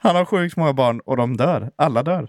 [0.00, 1.70] Han har sjukt många barn och de dör.
[1.76, 2.28] Alla dör.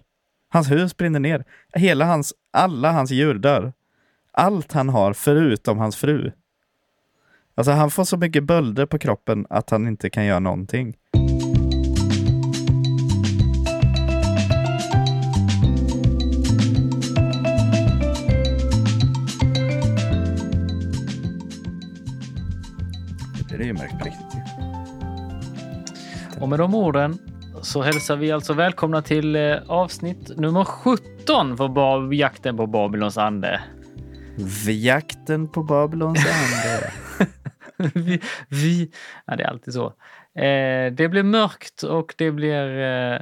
[0.50, 1.45] Hans hus brinner ner.
[1.73, 3.73] Hela hans, alla hans djur dör.
[4.31, 6.32] Allt han har förutom hans fru.
[7.55, 10.97] Alltså han får så mycket bölder på kroppen att han inte kan göra någonting.
[23.49, 24.13] Det blir ju riktigt.
[26.39, 27.20] Och med de orden
[27.61, 33.62] så hälsar vi alltså välkomna till eh, avsnitt nummer 17 för jakten på Babylons ande.
[34.67, 36.91] Jakten på Babylons ande.
[37.94, 38.91] vi, vi,
[39.26, 39.86] ja, det är alltid så.
[40.41, 42.80] Eh, det blir mörkt och det blir...
[42.80, 43.22] Eh,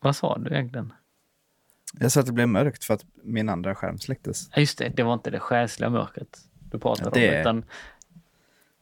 [0.00, 0.92] vad sa du egentligen?
[2.00, 4.50] Jag sa att det blev mörkt för att min andra skärm släcktes.
[4.54, 6.38] Ja, just det, det var inte det själsliga mörkret
[6.70, 7.40] du pratade det- om.
[7.40, 7.64] Utan,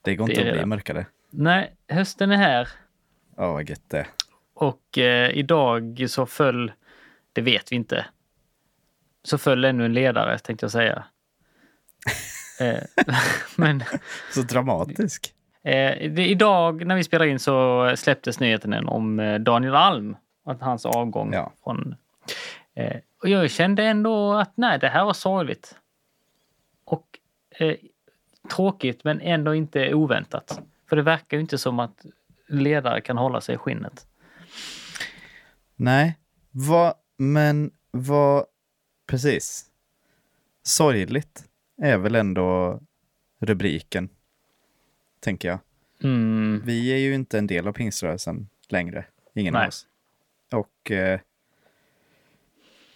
[0.03, 0.67] Det går Det inte är att bli det.
[0.67, 1.07] mörkare.
[1.31, 2.69] nej, hösten är här
[3.39, 4.07] Ja, vad gött det
[4.61, 6.73] och eh, idag så föll,
[7.33, 8.07] det vet vi inte,
[9.23, 11.05] så föll ännu en ledare tänkte jag säga.
[12.61, 12.83] eh,
[13.57, 13.85] men
[14.35, 15.35] Så dramatisk.
[15.63, 20.17] Eh, det, idag när vi spelar in så släpptes nyheten om eh, Daniel Alm.
[20.45, 21.53] Att hans avgång Ja.
[21.65, 21.97] från...
[22.75, 25.77] Eh, och jag kände ändå att nej, det här var sorgligt.
[26.85, 27.19] Och
[28.51, 30.61] tråkigt men ändå inte oväntat.
[30.89, 32.07] För det verkar ju inte som att
[32.49, 34.07] ledare kan hålla sig i skinnet.
[35.77, 36.19] Nej,
[36.51, 38.45] vad, men vad,
[39.07, 39.65] precis.
[40.63, 41.45] Sorgligt
[41.83, 42.81] är väl ändå
[43.39, 44.09] rubriken,
[45.21, 45.59] tänker jag.
[46.03, 49.63] Mm, Vi är ju inte en del av pingströrelsen längre, ingen Nej.
[49.63, 49.87] av oss.
[50.53, 51.21] Och eh,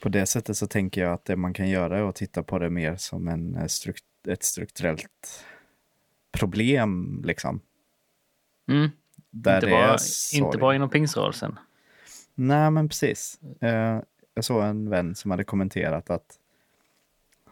[0.02, 2.58] på det sättet så tänker jag att det man kan göra är att titta på
[2.58, 5.44] det mer som en, eh, strukt, ett strukturellt
[6.32, 7.60] problem, liksom.
[8.68, 8.90] mm.
[9.34, 9.96] Inte, bara,
[10.34, 11.58] inte bara inom pingströrelsen.
[12.34, 13.40] Nej, men precis.
[13.60, 14.00] Eh,
[14.34, 16.38] jag såg en vän som hade kommenterat att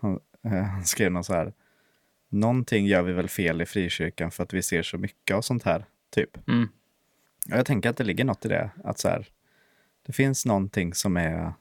[0.00, 1.52] han, eh, han skrev något så här.
[2.28, 5.62] Någonting gör vi väl fel i frikyrkan för att vi ser så mycket av sånt
[5.62, 6.48] här, typ.
[6.48, 6.68] Mm.
[7.50, 8.70] Och jag tänker att det ligger något i det.
[8.84, 9.26] Att så här,
[10.06, 11.52] det finns någonting som är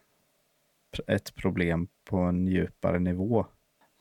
[1.08, 3.46] ett problem på en djupare nivå.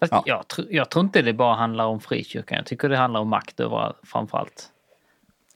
[0.01, 0.23] Fast Ja.
[0.27, 2.57] jag, tr- jag tror inte det bara handlar om frikyrkan.
[2.57, 4.73] Jag tycker det handlar om makt över framförallt.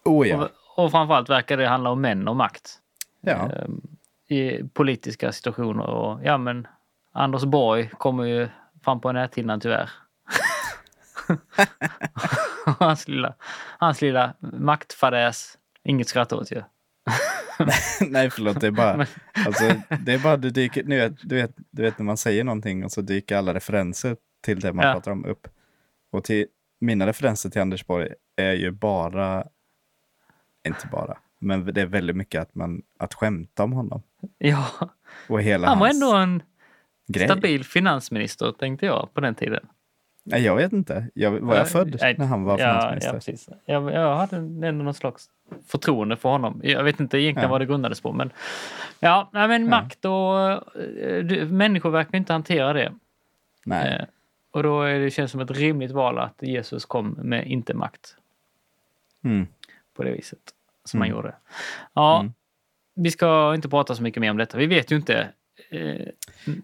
[0.05, 0.49] Oh ja.
[0.77, 2.79] Och, och framförallt verkar det handla om män och makt.
[3.21, 3.51] ja.
[3.53, 3.81] Ehm,
[4.29, 5.87] I politiska situationer.
[5.87, 6.67] Och, ja, men
[7.13, 8.49] Anders Borg kommer ju
[8.85, 9.91] fram på näthinnan tyvärr.
[12.79, 13.35] hans, lilla,
[13.79, 15.59] hans lilla maktfadäs.
[15.85, 16.63] Inget skratt åt ju.
[18.09, 18.61] Nej, förlåt.
[18.61, 19.07] Det är bara,
[19.47, 19.65] alltså,
[20.01, 22.85] det är bara du dyker, nu, vet- du, vet, du vet när man säger någonting
[22.85, 24.93] och så dyker alla referenser till det man Ja.
[24.93, 25.49] pratar om upp.
[26.13, 26.47] Och till
[26.81, 29.45] mina referenser till Anders Borg är ju bara,
[30.67, 34.03] inte bara, men det är väldigt mycket att, man, att skämta om honom.
[34.39, 34.67] Ja,
[35.29, 36.43] Och hela han var ändå en
[37.09, 37.27] grej.
[37.29, 39.67] stabil finansminister tänkte jag på den tiden.
[40.25, 41.07] Nej, jag vet inte.
[41.15, 43.09] Jag, var jag född Nej, när han var ja, finansminister?
[43.09, 43.49] Ja, precis.
[43.65, 45.27] Jag, jag hade ändå någon slags
[45.67, 46.61] förtroende för honom.
[46.65, 47.51] Jag vet inte egentligen Ja.
[47.51, 48.13] vad det grundades på.
[48.13, 48.31] Men,
[49.01, 50.41] ja, men makt och
[51.03, 52.93] eh, du- människor verkar inte hantera det.
[53.65, 53.93] Nej.
[53.95, 54.05] Eh,
[54.51, 58.17] och då är det känns som ett rimligt val att Jesus kom med inte makt
[59.25, 59.47] Mm.
[59.95, 60.39] På det viset
[60.85, 61.11] som Mm.
[61.11, 61.35] gjorde.
[61.93, 62.33] Ja, Mm.
[62.95, 64.59] vi ska inte prata så mycket mer om detta.
[64.59, 65.29] Vi vet ju inte
[65.71, 66.07] eh,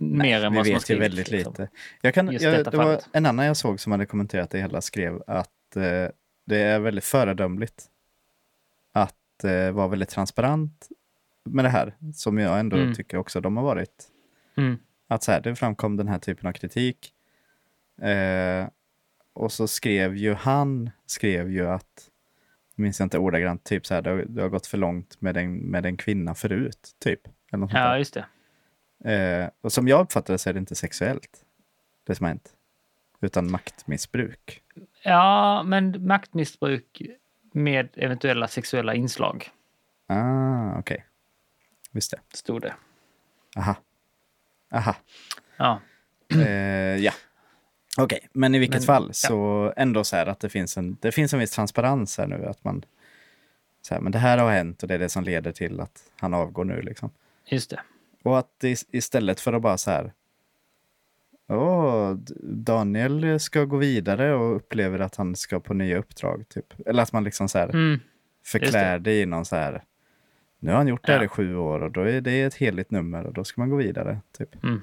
[0.00, 1.52] mer än Vi vad som har vet ju skrivits, väldigt liksom.
[1.52, 1.68] lite.
[2.00, 5.22] Jag kan, jag, det var en annan jag såg som hade kommenterat det hela skrev
[5.26, 6.08] att eh,
[6.44, 7.84] det är väldigt föredömligt
[8.92, 10.88] att eh, vara väldigt transparent
[11.44, 12.94] med det här, som jag ändå Mm.
[12.94, 14.08] tycker också de har varit.
[14.56, 14.78] Mm.
[15.08, 17.12] Att så här, det framkom den här typen av kritik.
[18.02, 18.68] Eh,
[19.32, 22.07] och så skrev ju han, skrev ju att,
[22.78, 25.36] minns jag inte ordagrant, typ så här, det har, det har gått för långt med
[25.36, 27.20] en, med en kvinna förut, typ.
[27.52, 27.72] Eller något.
[27.72, 28.14] Ja, just
[29.04, 29.12] det.
[29.12, 31.44] Eh, och som jag uppfattar det så är det inte sexuellt,
[32.06, 32.52] det som har hänt.
[33.20, 34.62] Utan maktmissbruk.
[35.02, 37.02] Ja, men maktmissbruk
[37.52, 39.50] med eventuella sexuella inslag,
[40.10, 41.04] Ah, okej.
[41.92, 42.36] Visst det.
[42.36, 42.74] stod det.
[43.56, 43.76] Aha.
[44.72, 44.96] Aha.
[45.56, 45.80] Ja,
[46.46, 47.12] Eh, ja.
[47.98, 49.12] Okej, men i vilket Men, fall ja.
[49.12, 52.46] så ändå så här att det finns en, det finns en viss transparens här nu.
[52.46, 52.84] Att man,
[53.82, 56.02] så här, men det här har hänt och det är det som leder till att
[56.20, 57.10] han avgår nu liksom.
[57.46, 57.80] just det.
[58.22, 60.12] Och att det, istället för att bara så här.
[61.50, 62.12] Åh,
[62.42, 66.44] Daniel ska gå vidare och upplever att han ska på nya uppdrag.
[66.48, 66.74] Typ.
[66.86, 68.00] Eller att man liksom så här Mm.
[68.44, 69.84] förklär det i någon så här.
[70.60, 71.24] Nu har han gjort det här Ja.
[71.24, 73.76] i sju år och då är det ett heligt nummer och då ska man gå
[73.76, 74.20] vidare.
[74.38, 74.64] Typ.
[74.64, 74.80] Mm.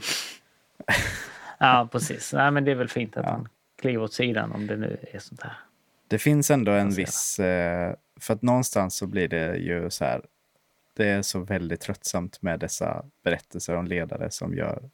[1.59, 2.33] Ja, precis.
[2.33, 3.31] Nej, men det är väl fint att Ja.
[3.31, 3.47] han
[3.81, 5.53] kliver åt sidan om det nu är sånt här.
[6.07, 10.21] Det finns ändå en viss, eh, för att någonstans så blir det ju så här,
[10.97, 14.89] Det är så väldigt tröttsamt med dessa berättelser om ledare som gör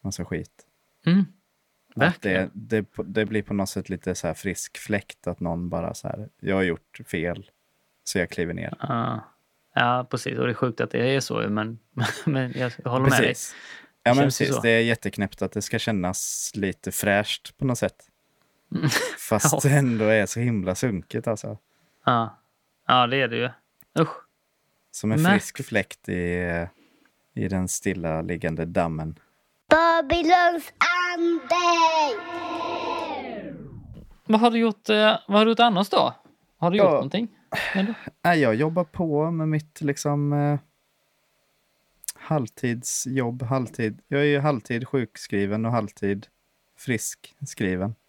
[0.00, 0.66] massa skit.
[1.06, 1.24] Mm.
[2.20, 5.94] Det, det, det blir på något sätt lite så här frisk fläkt att någon bara
[5.94, 7.50] så här, jag har gjort fel,
[8.04, 8.74] så jag kliver ner.
[8.80, 9.24] Ja.
[9.74, 10.38] ja, precis.
[10.38, 11.78] Och det är sjukt att det är så, men,
[12.26, 13.34] men jag håller med dig.
[14.02, 14.60] Ja, men precis.
[14.62, 17.96] Det är jätteknäppt att det ska kännas lite fräscht på något sätt.
[19.28, 19.60] Fast Ja.
[19.62, 21.58] det ändå är så himla sunkigt alltså.
[22.04, 22.38] Ja.
[22.86, 23.50] ja, det är det ju.
[24.02, 24.08] Usch.
[24.90, 25.42] Som en Märkligt.
[25.42, 26.66] frisk fläkt i,
[27.34, 29.18] i den stilla liggande dammen.
[29.68, 30.72] Babylons
[31.16, 31.56] ande!
[34.26, 36.14] Vad har du gjort, eh, vad har du gjort annars då?
[36.58, 36.84] Har du Ja.
[36.84, 37.28] gjort någonting?
[38.22, 40.58] Nej, jag jobbar på med mitt liksom eh,
[42.30, 44.00] halvtidsjobb, halvtid.
[44.08, 46.26] Jag är ju halvtid sjukskriven och halvtid
[46.76, 47.94] friskskriven.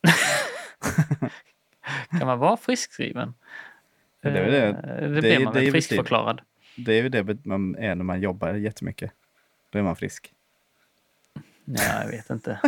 [2.09, 3.33] Kan man vara friskskriven?
[4.21, 4.67] Det är väl det.
[4.67, 6.41] Eh, Det Det blir man det väl väl friskförklarad?
[6.77, 9.11] Det är ju det man är när man jobbar jättemycket.
[9.69, 10.33] Då är man frisk.
[11.65, 12.59] Ja, jag vet inte.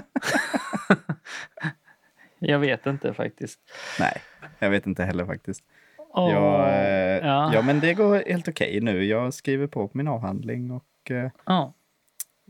[2.40, 3.60] jag vet inte faktiskt.
[4.00, 4.22] Nej,
[4.60, 5.64] jag vet inte heller faktiskt.
[5.98, 7.54] Åh, Jag, eh, ja.
[7.54, 7.62] ja.
[7.62, 9.06] men det går helt okej nu.
[9.06, 11.74] Jag skriver på på min avhandling och eh, Ja.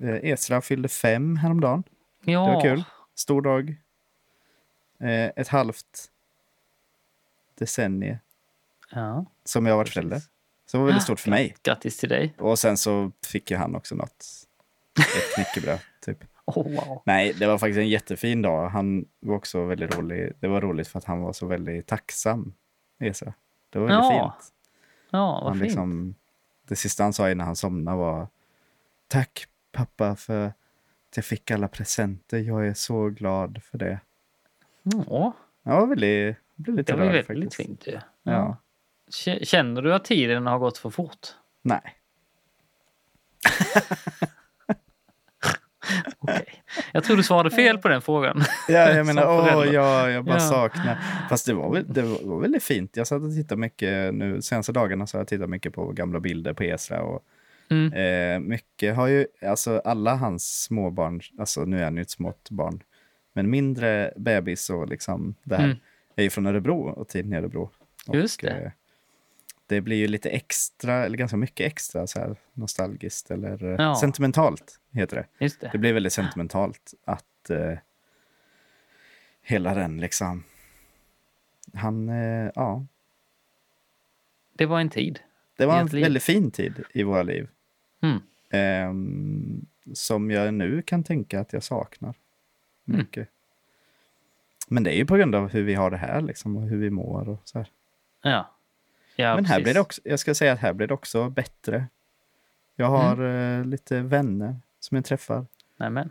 [0.02, 1.84] eh, fyllde fem häromdagen.
[2.24, 2.46] ja.
[2.48, 2.84] Det var kul.
[3.16, 3.76] Stor dag.
[5.00, 6.10] Eh, ett halvt
[7.56, 8.18] decennium
[8.92, 9.26] Ja.
[9.44, 10.20] som jag varit förälder.
[10.66, 11.56] Så det var väldigt stort för mig.
[11.64, 12.34] Grattis till dig.
[12.38, 14.26] Och sen så fick ju han också något.
[15.00, 16.24] Ett knäckebröd, typ.
[16.46, 17.02] Oh, wow.
[17.06, 18.70] Nej, det var faktiskt en jättefin dag.
[18.70, 20.34] Han var också väldigt rolig.
[20.40, 22.54] Det var roligt för att han var så väldigt tacksam,
[23.00, 23.34] Esra.
[23.70, 24.54] Det var väldigt Ja, fint.
[25.10, 25.64] Ja, vad Han fint.
[25.64, 26.16] liksom,
[26.68, 28.28] det sista han sa innan han somnade var
[29.14, 30.56] Tack pappa för att
[31.16, 32.38] jag fick alla presenter.
[32.40, 34.00] Jag är så glad för det.
[34.84, 35.34] Ja,
[35.64, 37.56] Jag var väldigt, blev lite det var rörd väldigt faktiskt.
[37.70, 38.00] fint ju.
[38.24, 38.58] Ja.
[39.44, 41.28] Känner du att tiden har gått för fort?
[41.62, 41.82] Nej.
[46.20, 46.64] Okej.
[46.92, 48.44] Jag tror du svarade fel på den frågan.
[48.68, 50.40] Ja, jag menar, åh, ja, jag bara Ja.
[50.40, 50.98] saknar.
[51.30, 52.98] Fast det var, väl, det var väldigt fint.
[52.98, 56.20] Jag satt och tittade mycket nu, senaste dagarna så har jag tittat mycket på gamla
[56.20, 57.26] bilder på Esra och
[57.70, 57.94] Mm.
[57.94, 62.50] eh, mycket har ju, alltså alla hans småbarn, alltså nu är han ju ett smått
[62.50, 62.84] barn,
[63.34, 65.78] men mindre bebis och liksom det här Mm.
[66.16, 67.70] är ju från Örebro och tiden i Örebro.
[68.14, 68.56] Just och, det.
[68.56, 68.72] Eh,
[69.68, 73.96] det blir ju lite extra, eller ganska mycket extra så här nostalgiskt eller eh, Ja.
[73.96, 75.26] sentimentalt heter det.
[75.46, 75.70] Just det.
[75.72, 77.74] Det blir väldigt sentimentalt att eh,
[79.42, 80.44] hela den liksom...
[81.74, 82.86] Han, eh, ja.
[84.54, 85.20] Det var en tid.
[85.58, 86.04] Det var en liv.
[86.04, 87.48] väldigt fin tid i våra liv.
[88.02, 88.20] Mm.
[88.50, 92.14] Ehm, som jag nu kan tänka att jag saknar
[92.88, 93.00] Mm.
[93.00, 93.30] mycket.
[94.68, 96.78] Men det är ju på grund av hur vi har det här liksom och hur
[96.78, 97.68] vi mår och så här.
[98.22, 98.50] Ja.
[99.16, 99.64] ja Men här precis.
[99.64, 101.86] blir det också, jag ska säga att här blir det också bättre.
[102.76, 103.60] Jag har Mm.
[103.62, 105.46] eh, lite vänner som jag träffar.
[105.78, 106.10] Nämen.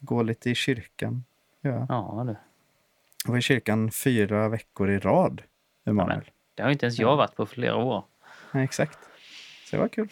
[0.00, 1.24] Går lite i kyrkan.
[1.60, 1.86] Ja.
[1.88, 2.36] Ja, du.
[3.24, 5.42] Jag var i kyrkan fyra veckor i rad,
[5.84, 6.30] Emanuel.
[6.54, 8.04] Det har inte ens jag varit på flera år.
[8.54, 8.98] Nej, exakt.
[9.64, 10.08] Så det var kul.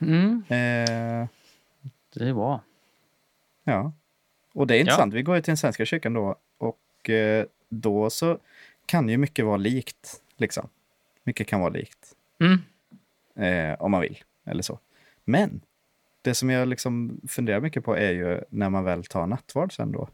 [0.00, 0.42] Mm.
[0.48, 1.28] Eh,
[2.14, 2.60] Det bra.
[3.64, 3.92] ja.
[4.54, 5.14] Och det är intressant.
[5.14, 6.36] Vi går ju till den svenska kyrkan då.
[6.58, 8.38] Och eh, då så
[8.86, 10.22] kan ju mycket vara likt.
[10.36, 10.68] Liksom.
[11.24, 12.14] Mycket kan vara likt.
[12.40, 12.58] Mm.
[13.34, 14.18] Eh, om man vill.
[14.44, 14.78] Eller så.
[15.24, 15.60] Men
[16.22, 19.92] det som jag liksom funderar mycket på är ju när man väl tar nattvard sen
[19.92, 20.08] då.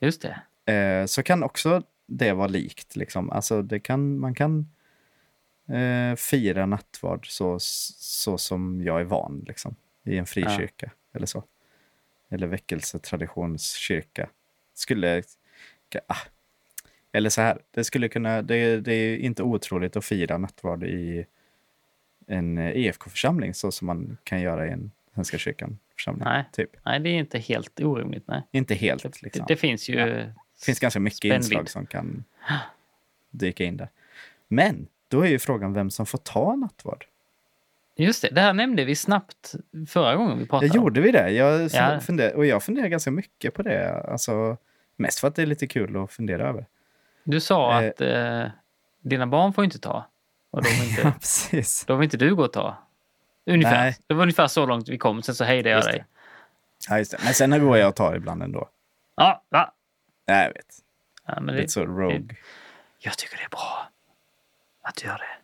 [0.00, 0.22] Just
[0.64, 0.72] det.
[0.72, 2.96] Eh, så kan också det vara likt.
[2.96, 3.30] Liksom.
[3.30, 4.70] Alltså det kan, man kan
[5.68, 11.44] eh, fira nattvard så, så som jag är van liksom, i en frikyrka eller så.
[12.28, 14.28] Eller väckelsetraditionskyrka.
[14.74, 15.22] Skulle...
[16.06, 16.16] Ah.
[17.12, 18.42] Eller så här, det skulle kunna...
[18.42, 21.26] Det, det är inte otroligt att fira nattvard i
[22.26, 26.24] en eh, EFK-församling så som man kan göra i en Svenska kyrkan-församling.
[26.24, 26.44] Nej.
[26.52, 26.70] Typ.
[26.84, 28.28] Nej, det är inte helt orimligt.
[28.28, 28.42] Nej.
[28.50, 29.44] Inte helt Det, liksom.
[29.48, 29.94] det finns ju...
[29.98, 30.06] Ja.
[30.06, 31.42] Det finns ganska mycket Spännvidd.
[31.42, 32.24] inslag som kan
[33.30, 33.88] dyka in där.
[34.48, 37.04] Men då är ju frågan vem som får ta nattvard.
[37.96, 39.54] Just det, det här nämnde vi snabbt
[39.88, 40.70] förra gången vi Ja, pratade.
[40.70, 40.76] om.
[40.76, 41.30] gjorde vi det?
[41.30, 42.00] Jag Ja.
[42.00, 44.02] funder, och jag funderar ganska mycket på det.
[44.08, 44.56] Alltså,
[44.96, 46.66] mest för att det är lite kul att fundera över.
[47.24, 47.88] Du sa Eh.
[47.88, 48.44] att eh,
[49.00, 50.06] dina barn får inte ta.
[50.50, 51.84] Och då vill inte, Ja, precis.
[51.84, 52.76] då vill inte du gå och ta.
[53.46, 53.80] Ungefär.
[53.84, 53.96] Nej.
[54.06, 55.22] Det var ungefär så långt vi kom.
[55.22, 55.90] Sen så hejdade jag det.
[55.90, 56.04] dig.
[56.88, 57.18] Ja, just det.
[57.24, 58.68] Men sen går jag och tar ibland ändå.
[59.16, 59.72] Ja, va?
[60.28, 60.66] Nej, jag vet.
[61.26, 62.36] Ja, men Lite det, så rogue.
[62.98, 63.88] jag tycker det är bra
[64.82, 65.42] att du gör det.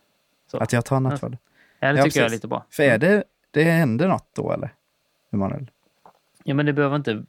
[0.51, 0.57] Så.
[0.57, 1.37] Att jag tar nattvard.
[1.79, 2.65] Ja, det Ja, tycker jag är lite bra.
[2.69, 4.73] För är det, det händer något då eller?
[5.33, 5.71] Emanuel?
[6.43, 7.23] Ja, men det behöver, inte,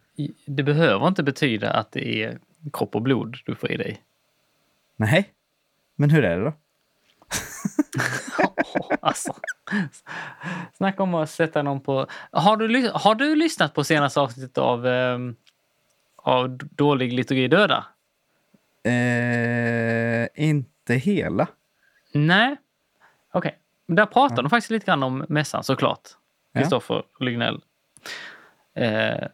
[0.47, 2.39] det behöver inte betyda att det är
[2.73, 4.03] kropp och blod du får i dig.
[4.97, 5.31] Nej.
[5.97, 6.53] Men hur är det då?
[9.01, 9.35] alltså.
[10.73, 12.07] Snacka om att sätta någon på...
[12.31, 15.37] Har du, har du lyssnat på senaste avsnittet av, ehm,
[16.17, 17.85] av Dålig liturgi döda?
[18.83, 21.49] Eh, inte hela.
[22.13, 22.57] Nej.
[23.33, 23.59] Okej.
[23.87, 26.09] Där pratar de faktiskt lite grann om mässan såklart.
[26.53, 26.61] Ja.
[26.61, 27.61] Kristoffer Lignell.
[28.75, 29.27] Eh,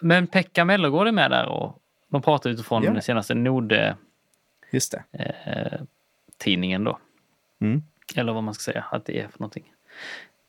[0.00, 2.92] men Pekka Mellergård är med där och de pratar utifrån Ja.
[2.92, 3.34] den senaste
[4.70, 5.04] Just det.
[5.10, 6.98] Node-tidningen då.
[7.60, 7.82] Mm.
[8.16, 9.72] Eller vad man ska säga att det är för någonting.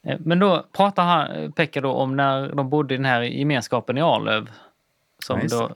[0.03, 3.98] Eh, Men då pratar han, Pekka då om när de bodde i den här gemenskapen
[3.98, 4.50] i Arlöv.
[5.25, 5.75] Som Ja, då,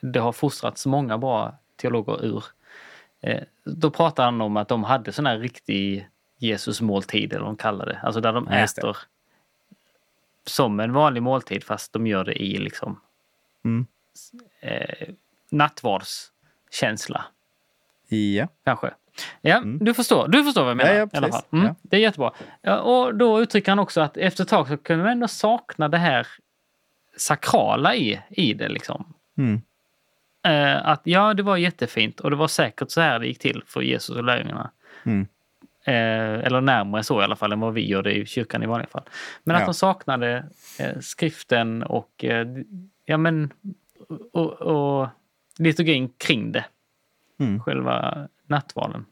[0.00, 2.44] det har fostrats många bra teologer ur.
[3.20, 6.08] Eh, Då pratar han om att de hade sån här riktig
[6.38, 8.00] Jesusmåltid eller vad de kallar det.
[8.02, 8.80] Alltså där de just det.
[8.82, 8.96] äter
[10.46, 13.00] som en vanlig måltid fast de gör det i liksom
[13.64, 13.86] Mm.
[14.60, 15.08] eh,
[15.50, 17.24] nattvardskänsla.
[18.08, 18.48] Ja.
[18.64, 18.90] Kanske.
[19.40, 20.90] Ja, du, förstår, du förstår vad jag menar.
[20.90, 20.98] Mm.
[20.98, 21.42] Ja, ja, i alla fall.
[21.52, 21.74] Mm, Ja.
[21.82, 22.32] Det är jättebra.
[22.80, 25.98] Och då uttrycker han också att efter ett tag så kunde man ändå sakna det
[25.98, 26.26] här
[27.16, 28.68] sakrala i, i det.
[28.68, 29.14] Liksom.
[29.38, 29.62] Mm.
[30.46, 33.62] Eh, att ja, det var jättefint och det var säkert så här det gick till
[33.66, 34.70] för Jesus och lärjungarna.
[35.04, 35.26] Mm.
[35.84, 38.66] Eh, eller närmare så i alla fall än vad vi gör det i kyrkan i
[38.66, 39.02] vanliga fall.
[39.44, 39.66] Men att Ja.
[39.66, 40.48] de saknade
[40.80, 42.46] eh, skriften och, eh,
[43.04, 43.52] ja, men,
[44.32, 45.08] och, och
[45.58, 46.64] liturgin kring det.
[47.40, 47.60] Mm.
[47.60, 49.06] Själva nattvarden.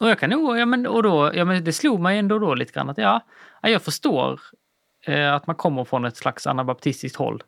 [0.00, 2.54] Och jag kan nog, ja men, och då, ja men det slog mig ändå då
[2.54, 3.20] lite grann att ja,
[3.62, 4.40] jag förstår
[5.06, 7.42] eh, att man kommer från ett slags anabaptistiskt håll.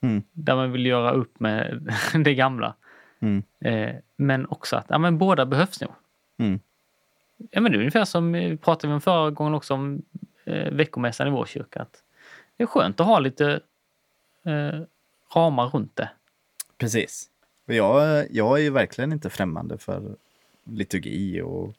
[0.00, 0.22] Mm.
[0.32, 1.92] Där man vill göra upp med
[2.24, 2.74] det gamla.
[3.20, 3.42] Mm.
[3.60, 5.92] Eh, men också att ja, men båda behövs nog.
[6.38, 6.60] Mm.
[7.50, 10.02] Ja, men det är ungefär som vi pratade om förra gången också om
[10.44, 11.82] eh, veckomässan i vår kyrka.
[11.82, 12.02] Att
[12.56, 13.60] det är skönt att ha lite
[14.44, 14.80] eh,
[15.34, 16.10] ramar runt det.
[16.78, 17.30] Precis.
[17.66, 20.16] Och jag, jag är ju verkligen inte främmande för
[20.64, 21.74] liturgi och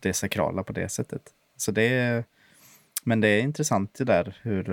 [0.00, 1.22] det sakrala på det sättet.
[1.56, 2.24] Så det är,
[3.04, 4.70] men det är intressant det där hur...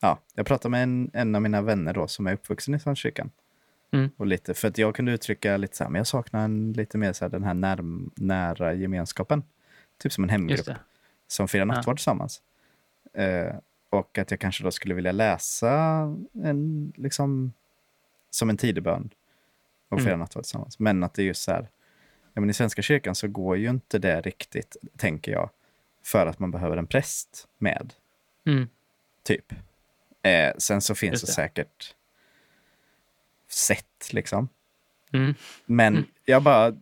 [0.00, 3.30] Ja, jag pratade med en, en av mina vänner då som är uppvuxen i Svenskyrkan.
[3.92, 4.10] Mm.
[4.16, 6.98] Och lite, för att jag kunde uttrycka lite så här, men jag saknar en, lite
[6.98, 9.42] mer så här, den här närm, nära gemenskapen.
[9.98, 10.68] Typ som en hemgrupp
[11.26, 11.64] som firar Ja.
[11.74, 12.42] nattvard tillsammans.
[13.12, 13.54] Eh,
[13.90, 15.72] och att jag kanske då skulle vilja läsa
[16.44, 17.52] en, liksom,
[18.30, 19.10] som en tidebön
[19.88, 20.04] och Mm.
[20.04, 20.78] fira nattvard tillsammans.
[20.78, 21.68] Men att det är just så här,
[22.34, 25.50] ja, men i Svenska kyrkan så går ju inte det riktigt, tänker jag,
[26.04, 27.92] för att man behöver en präst med,
[28.46, 28.68] Mm.
[29.22, 29.52] typ.
[30.22, 31.94] Eh, sen så finns Just det säkert
[33.48, 34.48] sätt, liksom.
[35.12, 35.34] Mm.
[35.66, 36.76] Men jag bara,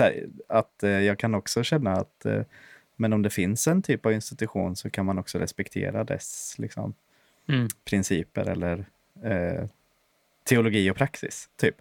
[0.00, 2.42] här, att eh, jag kan också känna att eh,
[2.96, 6.94] men om det finns en typ av institution så kan man också respektera dess liksom,
[7.48, 7.68] Mm.
[7.84, 8.84] principer eller
[9.22, 9.68] eh,
[10.44, 11.48] teologi och praxis.
[11.56, 11.74] typ.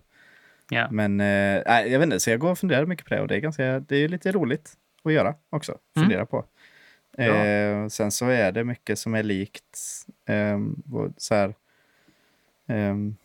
[0.69, 0.87] Ja.
[0.91, 1.25] Men eh,
[1.65, 3.79] jag vet inte, så jag går och funderar mycket på det och det är, ganska,
[3.79, 5.77] det är lite roligt att göra också.
[5.93, 6.45] Fundera på.
[7.17, 10.05] Eh, sen så är det mycket som är likt.
[10.25, 10.59] Eh,
[11.17, 11.55] så här,
[12.67, 13.15] ehm,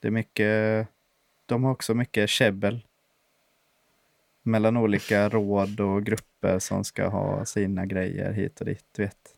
[0.00, 0.88] det är mycket,
[1.46, 2.84] de har också mycket käbbel
[4.42, 8.84] mellan olika råd och grupper som ska ha sina grejer hit och dit.
[8.92, 9.34] Du vet.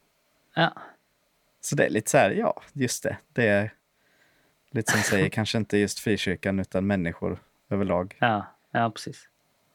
[0.55, 0.73] Ja.
[1.61, 3.17] Så det är lite så här, ja, just det.
[3.33, 3.75] Det är
[4.71, 7.39] lite som säger, kanske inte just frikyrkan utan människor
[7.69, 8.17] överlag.
[8.19, 9.29] Ja, ja, precis.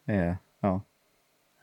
[0.06, 0.82] Eh, ja.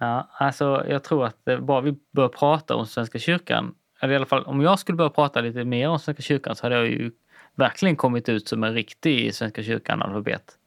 [0.02, 4.16] Ja, alltså jag tror att eh, bara vi börjar prata om Svenska kyrkan, eller i
[4.16, 6.86] alla fall om jag skulle börja prata lite mer om Svenska kyrkan så hade jag
[6.86, 7.10] ju
[7.54, 10.58] verkligen kommit ut som en riktig Svenska kyrkan-analfabet.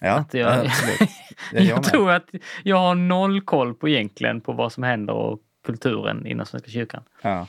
[0.00, 1.00] Ja, Att jag- absolut.
[1.52, 2.30] Ja, Jag, jag tror att
[2.62, 7.02] jag har noll koll på egentligen på vad som händer och kulturen inom Svenska kyrkan.
[7.22, 7.46] Ja.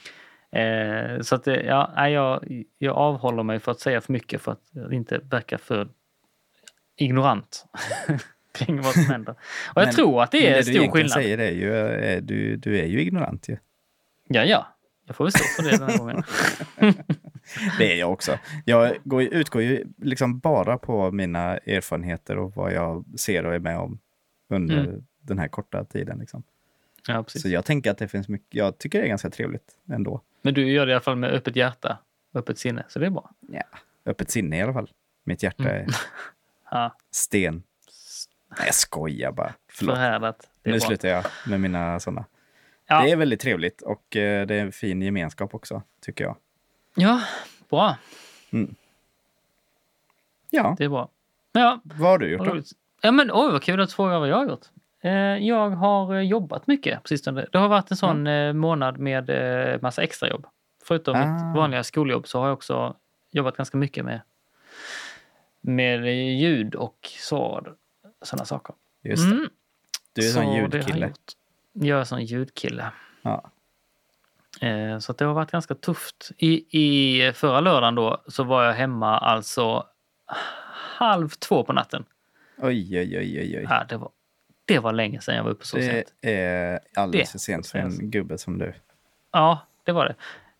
[0.59, 4.51] Eh, så att det- ja, jag, jag avhåller mig för att säga för mycket för
[4.51, 5.87] att inte verka för
[6.97, 7.65] ignorant
[8.51, 9.31] kring vad som händer.
[9.75, 11.11] Och jag Men- tror att det är det du stor egentligen skillnad.
[11.11, 13.57] säger är ju, är, du, du är ju ignorant ju.
[14.27, 14.67] Ja, ja.
[15.05, 16.23] Jag får väl stå för det den här gången.
[17.77, 18.39] Det är jag också.
[18.65, 23.59] Jag går, utgår ju liksom bara på mina erfarenheter och vad jag ser och är
[23.59, 23.99] med om
[24.49, 25.03] under Mm.
[25.21, 26.19] den här korta tiden.
[26.19, 26.43] Liksom.
[27.07, 27.23] Ja.
[27.27, 30.21] Så jag tänker att det finns mycket, jag tycker det är ganska trevligt ändå.
[30.41, 31.97] Men du gör det i alla fall med öppet hjärta,
[32.33, 33.31] öppet sinne, så det är bra.
[33.51, 33.63] Ja.
[34.05, 34.89] Öppet sinne i alla fall.
[35.23, 35.75] Mitt hjärta Mm.
[35.75, 35.87] är
[36.71, 37.63] Ja, sten.
[38.57, 39.53] Nej, jag skojar bara.
[39.71, 39.95] Förlåt.
[39.95, 40.49] förhärdat.
[40.63, 40.79] Nu bra.
[40.79, 42.25] slutar jag med mina sådana.
[42.87, 43.01] Ja.
[43.03, 46.35] Det är väldigt trevligt och eh, det är en fin gemenskap också, tycker jag.
[46.95, 47.21] ja,
[47.69, 47.97] bra.
[50.49, 51.09] Ja, Det är bra.
[51.51, 52.61] Ja, vad har du gjort då?
[53.01, 54.65] Ja, men oj, vad kul att du frågar vad jag har gjort.
[55.01, 55.11] Eh,
[55.47, 57.45] Jag har eh, jobbat mycket på sistone.
[57.51, 59.29] Det har varit en sån eh, månad med
[59.81, 60.47] massa extrajobb.
[60.83, 61.25] Förutom Ah.
[61.33, 62.95] mitt vanliga skoljobb så har jag också
[63.31, 64.21] jobbat ganska mycket med,
[65.61, 66.05] med
[66.39, 67.67] ljud och så,
[68.21, 68.75] sådana saker.
[69.03, 69.35] Just det.
[69.35, 69.49] Mm.
[70.13, 71.07] Du är en Så sån det har jag ljudkille.
[71.07, 71.31] gjort.
[71.73, 72.91] Jag är sån ljudkille.
[73.21, 73.51] Ja.
[74.61, 76.31] Eh, Så att det har varit ganska tufft.
[76.37, 79.85] I, I förra lördagen då så var jag hemma alltså
[80.97, 82.05] halv två på natten.
[82.57, 83.67] Oj, oj, oj, oj, oj.
[83.69, 84.09] Ja, det, var,
[84.65, 86.13] det var länge sedan jag var uppe så Det sent.
[86.21, 88.73] är alldeles Det för sent för en gubbe som du.
[89.31, 90.15] Ja, det var det.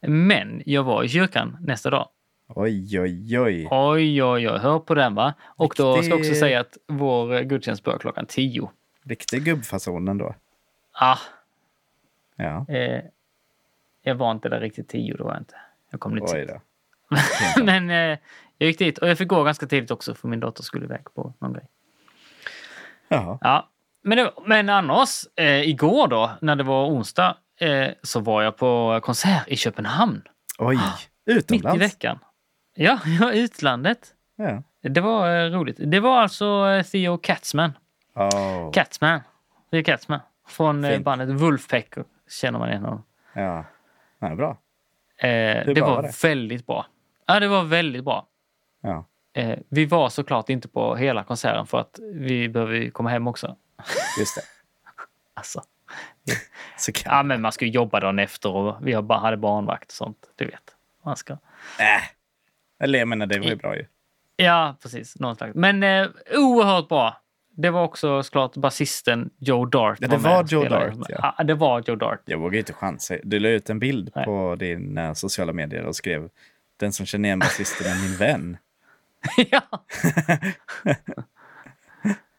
[0.07, 2.09] Men jag var i kyrkan nästa dag.
[2.55, 3.67] Oj, oj, oj.
[3.72, 4.58] Oj, oj, oj.
[4.60, 5.34] Hör på den va?
[5.48, 8.72] Och då ska jag också Riktig- säga att vår eh, gudstjänst börjar klockan tio.
[9.03, 10.36] Riktig gubbfason ändå.
[10.91, 11.17] Ah,
[12.36, 13.01] Ja, eh,
[14.03, 15.55] jag var inte där riktigt tio, då var jag inte.
[15.91, 16.50] Jag kom lite sent.
[16.50, 16.60] då.
[17.63, 18.17] Men eh,
[18.58, 21.13] jag gick dit och jag fick gå ganska tidigt också för min dotter skulle iväg
[21.15, 21.67] på någon grej.
[23.08, 23.38] Jaha.
[23.41, 23.70] Ja,
[24.01, 28.58] men, det, men annars, eh, igår då, när det var onsdag, eh, så var jag
[28.58, 30.22] på konsert i Köpenhamn.
[30.60, 30.75] Oj,
[31.25, 31.81] Mitt i utomlands.
[31.81, 32.20] veckan.
[32.73, 34.13] Ja, ja utlandet.
[34.35, 34.63] Ja.
[34.81, 35.77] Det var eh, roligt.
[35.79, 37.71] Det var alltså eh, Theo Katzman.
[38.15, 38.71] Oh.
[38.71, 39.19] Katzman.
[39.71, 40.19] Theo Katzman.
[40.47, 41.05] Från eh, Fint.
[41.05, 41.95] bandet Wolfpack
[42.29, 43.03] känner man igen honom.
[43.33, 43.65] Ja.
[44.19, 44.57] ja, bra.
[45.17, 46.23] Eh, det bra var det?
[46.23, 46.85] väldigt bra.
[47.25, 48.27] Ja, det var väldigt bra.
[48.81, 49.05] Ja.
[49.33, 53.55] Eh, vi var såklart inte på hela konserten för att vi behöver komma hem också.
[54.19, 54.41] Just det.
[55.33, 55.61] Alltså.
[56.77, 57.15] Så kan...
[57.15, 60.17] Ja, men man ska ju jobba dagen efter och vi hade barnvakt och sånt.
[60.35, 60.75] Du vet.
[61.03, 61.33] Man ska...
[61.33, 62.01] Äh.
[62.81, 63.85] Eller jag menar, det var ju bra ju.
[64.35, 65.19] Ja, precis.
[65.19, 65.55] Någon slags.
[65.55, 67.17] Men eh, oerhört bra.
[67.57, 69.97] Det var också såklart basisten Joe Dart.
[70.01, 70.63] Ja, det var och Joe.
[70.69, 71.35] Dart, ja.
[71.38, 71.43] ja.
[71.43, 72.21] Det var Joe Dart.
[72.25, 73.15] Jag vågar inte chansa.
[73.23, 74.25] Du la ut en bild Nej.
[74.25, 76.29] på dina sociala medier och skrev
[76.79, 78.57] den som känner igen basisten är min vän.
[79.51, 79.61] ja.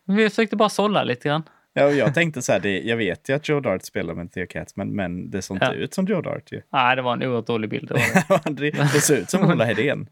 [0.04, 1.42] Vi försökte bara sålla lite grann.
[1.72, 4.32] Ja, och jag tänkte så här, det, jag vet ju att Joe Dart spelar med
[4.32, 5.72] Theo Katz, men, men det såg inte Ja.
[5.72, 6.62] ut som Joe Dart ju.
[6.72, 7.88] Nej, det var en oerhört dålig bild.
[7.88, 7.94] Det
[8.28, 8.50] var det.
[8.70, 10.06] det, det såg ut som Ola Hedén,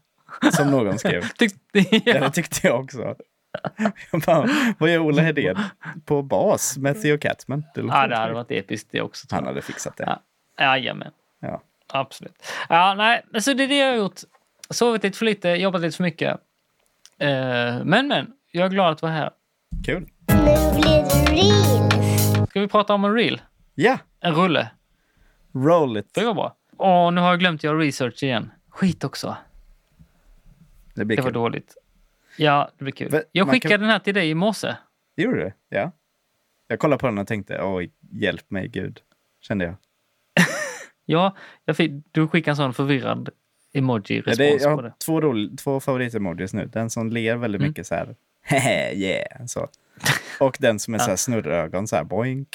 [0.51, 1.21] som någon skrev.
[1.37, 1.59] Tyckte,
[2.09, 3.15] Ja, det tyckte jag också.
[4.11, 5.57] Jag bara, vad gör Ola Hedén
[6.05, 7.63] på bas med Theo Katzman?
[7.75, 9.27] Det ja, det hade varit episkt det också.
[9.31, 10.03] Han hade fixat det.
[10.57, 10.65] Ja.
[10.65, 11.11] Jajamän.
[11.39, 11.61] Ja.
[11.87, 12.43] Absolut.
[12.69, 14.19] Ja, nej, så det är det jag har gjort.
[14.69, 16.29] Sovit lite för lite, jobbat lite för mycket.
[17.17, 17.27] Eh,
[17.83, 19.29] men, men, jag är glad att vara här.
[19.85, 20.07] Kul.
[20.27, 20.35] Nu
[20.81, 22.49] blir det reels.
[22.49, 23.41] Ska vi prata om en reel?
[23.75, 24.69] Ja, En rulle?
[25.53, 26.13] roll it.
[26.13, 26.55] Det var bra.
[26.77, 28.51] Åh, nu har jag glömt göra research igen.
[28.69, 29.37] Skit också.
[31.05, 31.33] Det Det var kul.
[31.33, 31.77] dåligt.
[32.37, 33.11] Ja, det blir kul.
[33.11, 34.75] Men Jag skickade kan- den här till dig i morse.
[35.15, 35.53] Gjorde du det?
[35.69, 35.91] Ja.
[36.67, 38.99] Jag kollade på den och tänkte, oj, hjälp mig Gud.
[39.41, 39.75] Kände jag.
[41.05, 41.35] Ja,
[41.65, 43.29] jag fick, du skickade en sån förvirrad
[43.71, 44.93] Ja, emoji-respons det, jag har det.
[45.05, 46.65] två, roll, två favoritemojis nu.
[46.65, 47.69] Den som ler väldigt Mm.
[47.69, 49.67] mycket så här, hehe, yeah, så.
[50.39, 52.47] Och den som är så här snurrögon, så här, boink.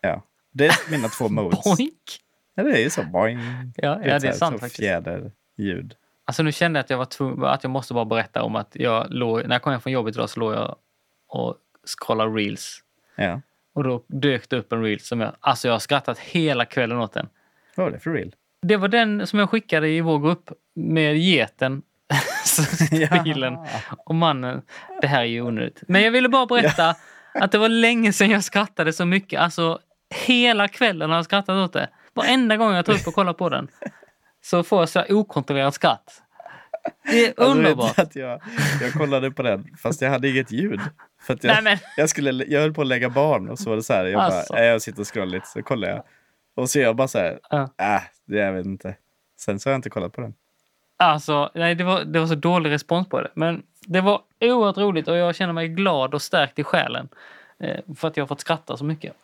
[0.00, 1.64] Ja, det är mina två modes.
[1.64, 2.20] Boink!
[2.54, 3.40] Ja, det är ju så, boink.
[3.76, 4.76] Ja, ja det är här, sant så faktiskt.
[4.80, 5.94] Fjäderljud.
[6.28, 8.70] Alltså nu kände jag att jag var tvungen, att jag måste bara berätta om att
[8.72, 10.76] jag låg, när jag kom hem från jobbet idag så låg jag
[11.28, 12.78] och scrollade reels.
[13.16, 13.40] Ja.
[13.74, 16.98] Och då dök det upp en reel som jag, alltså jag har skrattat hela kvällen
[16.98, 17.28] åt den.
[17.76, 18.34] Vad var det för real?
[18.62, 21.82] Det var den som jag skickade i vår grupp med geten
[23.24, 23.58] bilen
[24.06, 24.62] och mannen.
[25.00, 25.82] Det här är ju onödigt.
[25.88, 26.94] Men jag ville bara berätta
[27.34, 29.40] att det var länge sedan jag skrattade så mycket.
[29.40, 29.78] Alltså
[30.26, 31.88] hela kvällen har jag skrattat åt det.
[32.14, 33.68] Varenda gång jag tar upp och kollar på den
[34.50, 36.22] så får jag så okontrollerat skratt.
[37.10, 37.98] Det är Alltså, underbart.
[37.98, 38.40] att jag,
[38.82, 40.80] jag kollade på den, fast jag hade inget ljud.
[41.20, 43.70] För att jag, Nej, men- jag, skulle, jag höll på att lägga barn och så
[43.70, 44.52] var det så här, jag, Alltså.
[44.52, 46.02] bara, jag sitter och scrollar lite, så kollar jag.
[46.54, 47.62] Och så är jag bara så här, Ja.
[47.78, 48.96] äh, det jag vet inte.
[49.40, 50.34] Sen så har jag inte kollat på den.
[50.96, 53.30] Alltså, nej, det var, det var så dålig respons på det.
[53.34, 57.08] Men det var oerhört roligt och jag känner mig glad och stärkt i själen.
[57.60, 59.14] Eh, för att jag har fått skratta så mycket.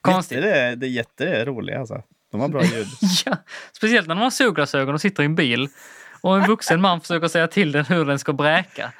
[0.00, 0.38] Konstigt.
[0.38, 2.02] Jätte, det, är- det är jätteroliga alltså.
[2.32, 2.86] De har bra ljud.
[3.26, 3.36] Ja,
[3.72, 5.68] speciellt när man har solglasögon och sitter i en bil
[6.20, 8.92] och en vuxen man försöker säga till den hur den ska bräka.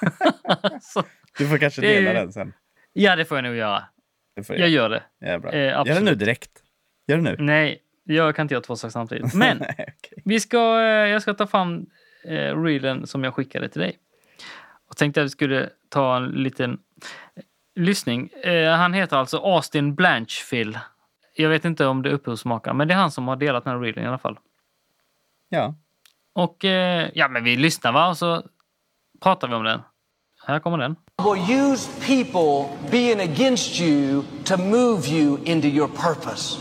[0.82, 1.02] så,
[1.38, 2.52] Du får kanske är dela ju- den sen.
[2.92, 3.84] ja, det får jag nog göra.
[4.46, 5.02] Får Jag gör det.
[5.18, 5.52] Ja, bra.
[5.52, 6.50] eh, Gör det nu direkt.
[7.08, 7.36] Gör det nu.
[7.38, 9.34] Nej, jag kan inte göra två saker samtidigt.
[9.34, 10.22] Men Nej, okej.
[10.24, 11.86] vi ska, eh, jag ska ta fram
[12.24, 13.98] eh, reelen som jag skickade till dig.
[14.90, 16.78] Och tänkte att vi skulle ta en liten
[17.74, 18.28] lyssning.
[18.42, 20.78] Eh, han heter alltså Austin Blanchfield.
[21.36, 23.72] Jag vet inte om det är upphovsmakaren, men det är han som har delat den
[23.72, 24.38] här reelen i alla fall.
[25.48, 25.74] Ja.
[26.32, 28.42] Och eh, ja, men vi lyssnar va och så
[29.22, 29.82] pratar vi om den.
[30.46, 30.96] Här kommer den.
[31.22, 36.58] will use people being against you to move you into your purpose.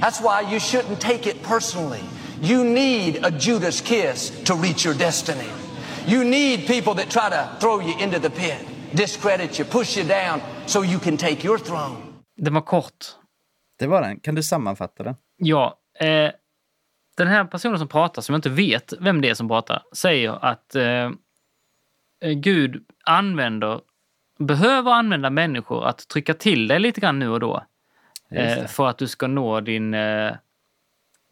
[0.00, 2.02] That's why you shouldn't take it personally.
[2.40, 5.48] You need a Judas kiss to reach your destiny.
[6.06, 10.08] You need people that try to throw you into the pit, discredit you, push you
[10.08, 11.96] down so you can take your throne.
[12.36, 13.06] Den var kort.
[13.78, 14.20] Det var den.
[14.20, 15.16] Kan du sammanfatta den?
[15.36, 16.30] Ja, eh,
[17.16, 20.44] den här personen som pratar, som jag inte vet vem det är som pratar, säger
[20.44, 21.10] att eh,
[22.20, 23.80] eh, Gud använder
[24.38, 27.64] behöver använda människor att trycka till dig lite grann nu och då.
[28.30, 30.34] Eh, för att du ska nå din, eh,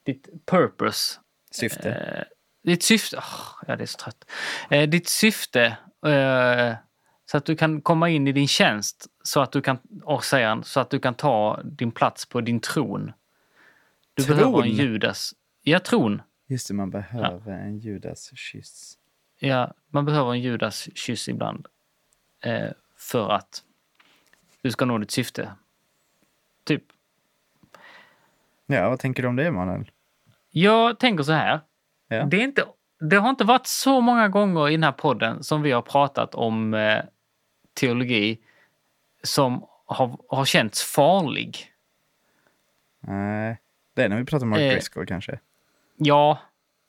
[0.07, 1.21] ditt purpose.
[1.51, 1.91] Syfte.
[1.91, 2.25] Eh,
[2.65, 3.17] ditt syfte.
[3.17, 4.31] åh, ja, det är så trött.
[4.71, 5.77] Eh, ditt syfte.
[7.27, 9.07] Så att du kan komma in i din tjänst.
[9.23, 12.61] Så att du kan, och säger så att du kan ta din plats på din
[12.61, 13.13] tron.
[14.15, 14.37] Du Tron?
[14.37, 15.35] behöver en Judas.
[15.63, 16.23] Ja, tron.
[16.47, 18.99] Just det, man behöver en Judas kyss.
[19.39, 21.67] Ja, man behöver en Judas kyss ibland.
[22.41, 23.63] Eh, för att
[24.63, 25.53] du ska nå ditt syfte.
[26.65, 26.83] Typ.
[28.67, 29.91] Ja, vad tänker du om det, Emanuel?
[30.51, 31.61] Jag tänker så här.
[32.09, 32.25] Ja.
[32.25, 32.65] Det, är inte,
[33.01, 36.35] det har inte varit så många gånger i den här podden som vi har pratat
[36.35, 36.99] om eh,
[37.77, 38.39] teologi
[39.23, 41.73] som har, har känts farlig.
[43.01, 43.61] Nej,
[43.95, 44.73] det är när vi pratar om Mark Eh.
[44.73, 45.39] Driscoll kanske.
[45.97, 46.39] Ja,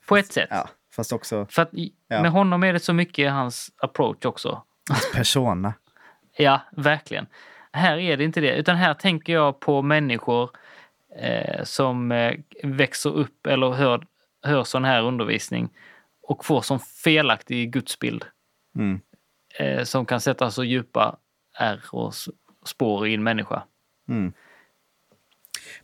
[0.08, 0.48] på ett sätt.
[0.52, 1.70] Ja, fast också För att
[2.08, 2.22] Ja.
[2.22, 4.64] med honom är det så mycket hans approach också.
[5.14, 5.74] persona.
[6.40, 7.28] Ja, verkligen.
[7.72, 10.50] Här är det inte det, utan här tänker jag på människor
[11.20, 14.08] eh, som eh, växer upp eller hör,
[14.44, 15.70] hör sån här undervisning
[16.22, 18.26] och får som felaktig gudsbild
[18.76, 19.02] Mm.
[19.60, 21.18] Eh, som kan sätta så djupa
[21.60, 22.14] ärr och
[22.66, 23.64] spår i en människa.
[24.10, 24.34] Mm.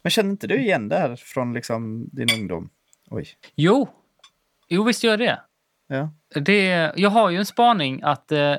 [0.02, 2.70] Men känner inte du igen det här från liksom din ungdom?
[3.10, 3.28] Oj.
[3.56, 3.88] Jo,
[4.68, 5.42] jo visst gör det.
[5.88, 6.10] Ja.
[6.42, 6.94] det.
[6.96, 8.56] Jag har ju en spaning att eh,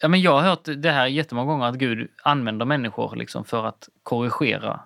[0.00, 3.64] ja, men jag har hört det här jättemånga gånger att Gud använder människor liksom för
[3.64, 4.80] att korrigera.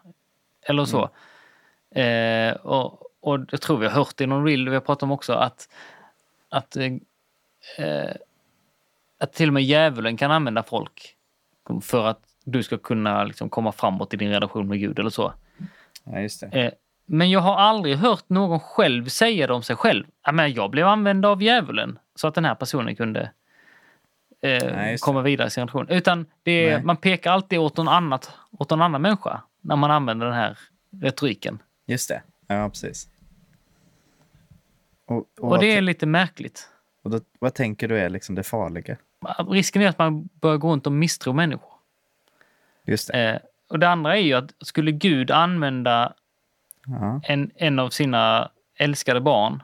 [0.63, 1.11] Eller så.
[2.01, 5.03] Eh, och, och jag tror vi har hört det i någon reel vi har pratat
[5.03, 5.69] om också att,
[6.49, 6.93] att, eh,
[7.79, 8.17] eh,
[9.23, 11.17] att till och med djävulen kan använda folk
[11.83, 15.33] för att du ska kunna liksom, komma framåt i din relation med Gud eller så.
[16.05, 16.47] ja, just det.
[16.47, 16.73] Eh,
[17.07, 20.05] Men jag har aldrig hört någon själv säga det om sig själv.
[20.55, 23.21] Jag blev använd av djävulen så att den här personen kunde
[24.41, 25.89] eh, Nej, komma vidare i sin relation.
[25.89, 30.27] Utan är, man pekar alltid åt någon, annat, åt någon annan människa när man använder
[30.27, 30.59] den här
[31.01, 31.63] retoriken.
[31.87, 32.23] Just det.
[32.47, 33.09] Ja, precis.
[35.07, 36.69] Och, och, Och det är lite märkligt.
[37.03, 38.97] och då, vad tänker du är liksom det farliga?
[39.49, 41.73] Risken är att man börjar gå runt och misstro människor.
[42.85, 43.31] Just det.
[43.31, 46.13] Eh, och det andra är ju att skulle Gud använda
[46.87, 47.21] Ja.
[47.25, 49.63] en, en av sina älskade barn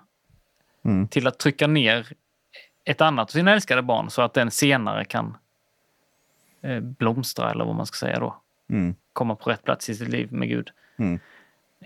[0.85, 1.09] Mm.
[1.09, 2.07] till att trycka ner
[2.85, 5.37] ett annat av sina älskade barn så att den senare kan
[6.62, 8.37] eh, blomstra eller vad man ska säga då.
[8.71, 8.94] Mm.
[9.12, 10.71] Komma på rätt plats i sitt liv med Gud.
[10.97, 11.21] Mm.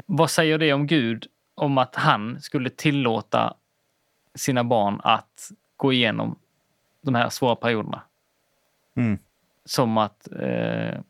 [0.07, 3.55] Vad säger det om Gud om att han skulle tillåta
[4.35, 6.39] sina barn att gå igenom
[7.03, 8.03] de här svåra perioderna?
[8.97, 9.19] Mm.
[9.65, 11.01] Som att eh,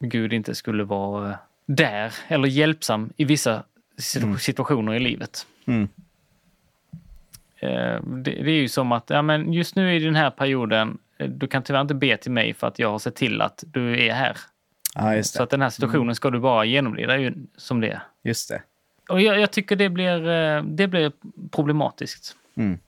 [0.00, 3.62] Gud inte skulle vara eh, där eller hjälpsam i vissa
[3.98, 5.46] situ- situationer i livet.
[5.66, 5.88] Mm.
[7.56, 10.98] Eh, det, det är ju som att ja, men just nu i den här perioden,
[11.18, 13.64] eh, du kan tyvärr inte be till mig för att jag har sett till att
[13.66, 14.36] du är här.
[15.16, 18.00] Just Så att den här situationen ska du bara genomlida ju som det är.
[18.22, 18.62] Just det.
[19.08, 21.12] Och jag, jag tycker det blir, eh, det blir
[21.50, 22.36] problematiskt.
[22.54, 22.78] Mm.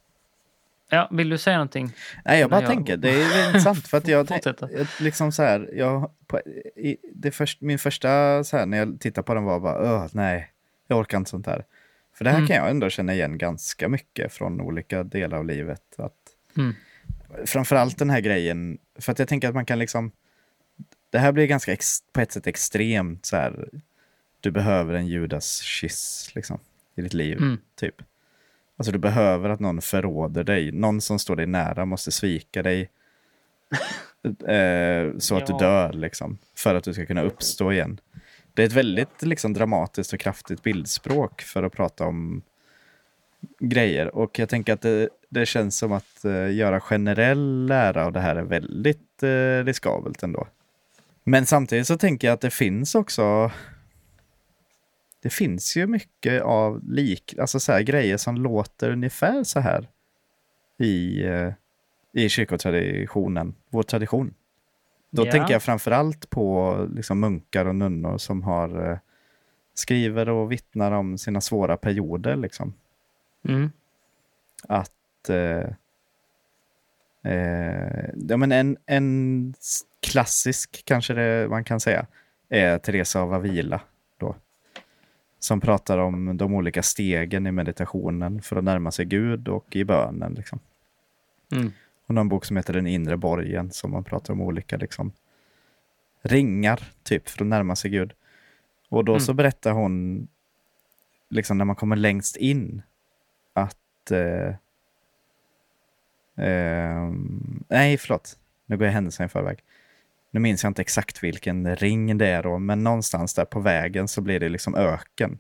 [0.91, 1.93] Ja, vill du säga någonting?
[2.25, 4.29] Nej, jag bara jag- tänker, det är intressant för att jag,
[5.01, 6.41] liksom så här, jag, på,
[6.77, 10.51] i, det först, min första så här när jag tittade på den var bara, nej,
[10.87, 11.65] jag orkar inte sånt här.
[12.15, 12.49] För det här Mm.
[12.49, 15.83] kan jag ändå känna igen ganska mycket från olika delar av livet.
[15.99, 16.15] Att,
[16.57, 16.75] Mm.
[17.47, 20.11] Framförallt den här grejen, för att jag tänker att man kan liksom,
[21.11, 23.69] det här blir ganska ex, på ett sätt extremt så här,
[24.41, 26.59] du behöver en Judas kyss liksom
[26.95, 27.59] i ditt liv, Mm.
[27.75, 27.95] typ.
[28.79, 32.91] Alltså du behöver att någon förråder dig, någon som står dig nära måste svika dig.
[34.49, 35.57] eh, så att Ja.
[35.59, 38.01] du dör liksom, för att du ska kunna uppstå igen.
[38.55, 42.43] Det är ett väldigt liksom, dramatiskt och kraftigt bildspråk för att prata om
[43.59, 44.15] grejer.
[44.17, 48.21] Och jag tänker att det, det känns som att eh, göra generell lära av det
[48.21, 50.47] här är väldigt eh, riskabelt ändå.
[51.25, 53.51] Men samtidigt så tänker jag att det finns också
[55.23, 59.89] det finns ju mycket av lik, alltså så här grejer som låter ungefär så här
[60.79, 61.53] i, eh,
[62.13, 64.35] i kyrkotraditionen, vår tradition.
[65.11, 65.33] Då Ja.
[65.33, 68.99] tänker jag framför allt på liksom munkar och nunnor som har eh,
[69.75, 72.37] skriver och vittnar om sina svåra perioder.
[72.37, 72.75] Liksom.
[73.49, 73.71] Mm.
[74.69, 75.71] Att eh,
[77.33, 79.55] eh, ja, men en, en
[80.01, 82.07] klassisk, kanske det man kan säga,
[82.49, 83.81] är Teresa av Avila.
[85.39, 89.85] Som pratar om de olika stegen i meditationen för att närma sig Gud och i
[89.85, 90.35] bönen.
[90.35, 90.59] Liksom.
[91.53, 91.73] Mm.
[92.07, 95.13] Har en bok som heter Den inre borgen som man pratar om olika liksom,
[96.23, 98.13] ringar typ för att närma sig Gud.
[98.89, 99.21] Och då Mm.
[99.21, 100.29] så berättar hon,
[101.29, 102.83] liksom när man kommer längst in,
[103.53, 104.11] att...
[104.11, 104.55] Eh,
[106.37, 108.39] ehm, nej, förlåt.
[108.67, 109.59] Nu går jag händelserna i förväg.
[110.31, 114.09] Nu minns jag inte exakt vilken ring det är då, men någonstans där på vägen
[114.09, 115.39] så blir det liksom öken.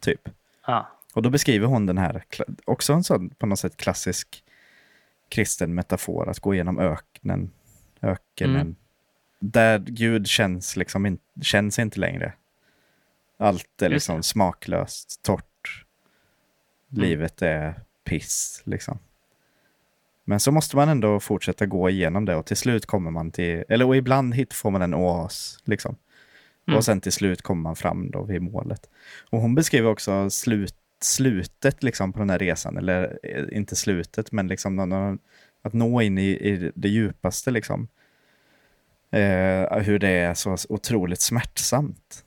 [0.00, 0.28] Typ.
[0.66, 0.88] Ja.
[1.14, 2.24] Och då beskriver hon den här,
[2.64, 4.44] också en sån på något sätt klassisk
[5.28, 7.50] kristen metafor, att gå igenom öknen,
[8.02, 8.60] ökenen.
[8.60, 8.76] Mm.
[9.38, 12.32] Där Gud känns liksom in, känns inte längre.
[13.36, 15.84] Allt är liksom smaklöst, torrt.
[16.92, 17.02] Mm.
[17.02, 18.98] Livet är piss liksom.
[20.28, 23.64] Men så måste man ändå fortsätta gå igenom det och till slut kommer man till,
[23.68, 25.96] eller och ibland hit får man en oas liksom.
[26.66, 26.78] Mm.
[26.78, 28.90] Och sen till slut kommer man fram då vid målet.
[29.30, 34.32] Och hon beskriver också slut, slutet liksom på den här resan, eller eh, inte slutet,
[34.32, 35.18] men liksom
[35.62, 37.88] att nå in i, i det djupaste liksom.
[39.10, 42.24] Eh, hur det är så otroligt smärtsamt.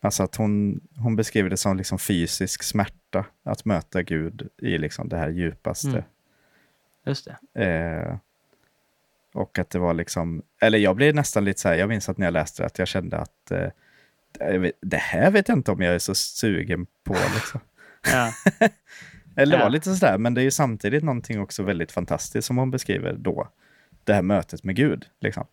[0.00, 5.08] Alltså att hon, hon beskriver det som liksom fysisk smärta att möta Gud i liksom
[5.08, 5.88] det här djupaste.
[5.88, 6.04] Mm.
[7.06, 7.64] Just det.
[7.64, 8.16] Eh,
[9.34, 12.18] och att det var liksom, eller jag blev nästan lite så här, jag minns att
[12.18, 13.68] när jag läste det att jag kände att eh,
[14.80, 17.14] det här vet jag inte om jag är så sugen på.
[17.34, 17.60] Liksom.
[19.36, 19.64] Eller det Ja.
[19.64, 23.12] var lite sådär, men det är ju samtidigt någonting också väldigt fantastiskt som hon beskriver
[23.12, 23.48] då.
[24.04, 25.06] Det här mötet med Gud.
[25.20, 25.46] Liksom.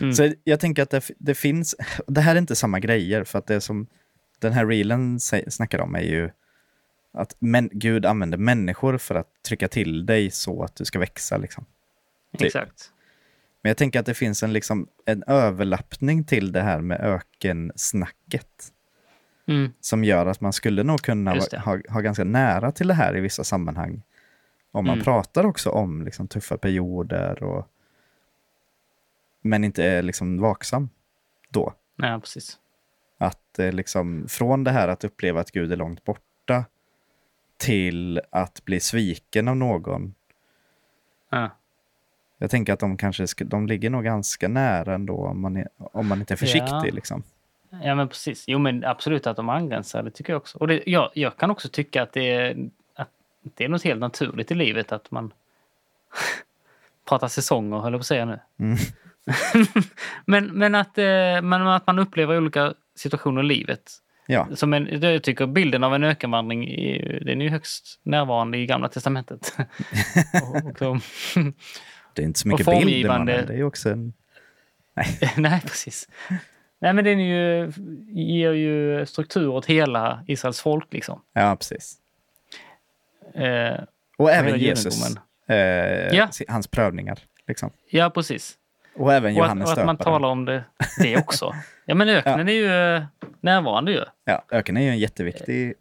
[0.00, 0.12] Mm.
[0.14, 1.74] Så jag tänker att det, det finns,
[2.06, 3.86] det här är inte samma grejer, för att det som
[4.38, 6.30] den här reelen snackar om är ju
[7.12, 11.36] att men, Gud använder människor för att trycka till dig så att du ska växa.
[11.36, 11.64] Liksom.
[12.32, 12.46] Typ.
[12.46, 12.92] Exakt.
[13.62, 18.72] Men jag tänker att det finns en, liksom, en överlappning till det här med ökensnacket.
[19.46, 19.72] Mm.
[19.80, 23.20] Som gör att man skulle nog kunna ha, ha ganska nära till det här i
[23.20, 24.02] vissa sammanhang.
[24.70, 25.04] Om man Mm.
[25.04, 27.68] pratar också om liksom, tuffa perioder och
[29.42, 30.88] men inte är liksom vaksam
[31.48, 31.74] då.
[31.96, 32.58] Ja, precis.
[33.18, 36.64] Att eh, liksom från det här att uppleva att Gud är långt borta
[37.58, 40.14] till att bli sviken av någon.
[41.30, 41.50] Ja.
[42.38, 45.68] Jag tänker att de kanske sk- de ligger nog ganska nära ändå om man, är,
[45.76, 46.68] om man inte är försiktig.
[46.70, 46.90] Ja.
[46.92, 47.22] Liksom.
[47.82, 48.44] Ja, men precis.
[48.46, 50.58] Jo, men absolut att de angränsar, det tycker jag också.
[50.58, 53.08] Och det, jag, jag kan också tycka att det, är, att
[53.42, 55.32] det är något helt naturligt i livet att man
[57.08, 58.40] pratar säsonger, höll jag på att säga nu.
[58.58, 58.76] Mm.
[60.24, 63.92] men, men, att, eh, men att man upplever olika situationer i livet.
[64.30, 68.58] Ja, Som en, jag tycker bilden av en ökenvandring är, den är ju högst närvarande
[68.58, 69.56] i Gamla Testamentet.
[70.42, 71.00] och, och de,
[72.14, 74.12] det är inte så mycket bilder, det är ju också en...
[75.36, 76.08] Nej, precis.
[76.78, 77.72] Nej, men den är ju,
[78.12, 80.92] ger ju struktur åt hela Israels folk.
[80.92, 81.22] Liksom.
[81.32, 81.96] Ja, precis.
[83.34, 83.84] Eh,
[84.18, 85.16] Och även Jesus.
[85.46, 85.56] Eh,
[86.16, 86.28] Ja.
[86.48, 87.18] Hans prövningar.
[87.46, 87.70] Liksom.
[87.90, 88.58] ja, precis.
[88.98, 90.64] Och även Och att, Johannes och att man talar om det,
[90.98, 91.54] det också.
[91.84, 93.02] Ja, men öknen är ju eh,
[93.40, 94.04] närvarande ju.
[94.24, 95.74] Ja, öken är ju en jätteviktig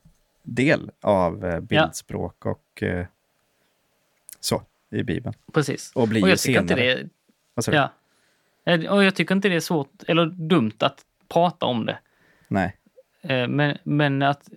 [0.44, 3.06] del av eh, bildspråk och eh,
[4.40, 5.36] så i Bibeln.
[5.54, 5.92] Precis.
[5.96, 6.96] Och blir och jag tycker inte senare.
[6.96, 7.10] det,
[7.54, 8.92] Vad ja.
[8.92, 11.98] Och jag tycker inte det är svårt eller dumt att prata om det.
[12.48, 12.78] Nej.
[13.48, 14.50] Men, men, att,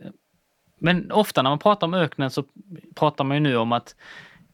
[0.79, 2.44] men ofta när man pratar om öknen så
[2.94, 3.96] pratar man ju nu om att,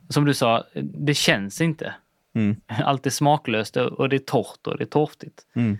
[0.09, 1.95] som du sa, det känns inte.
[2.37, 2.57] Mm.
[2.85, 5.47] Allt är smaklöst och det är torrt och det är torftigt.
[5.55, 5.79] Mm.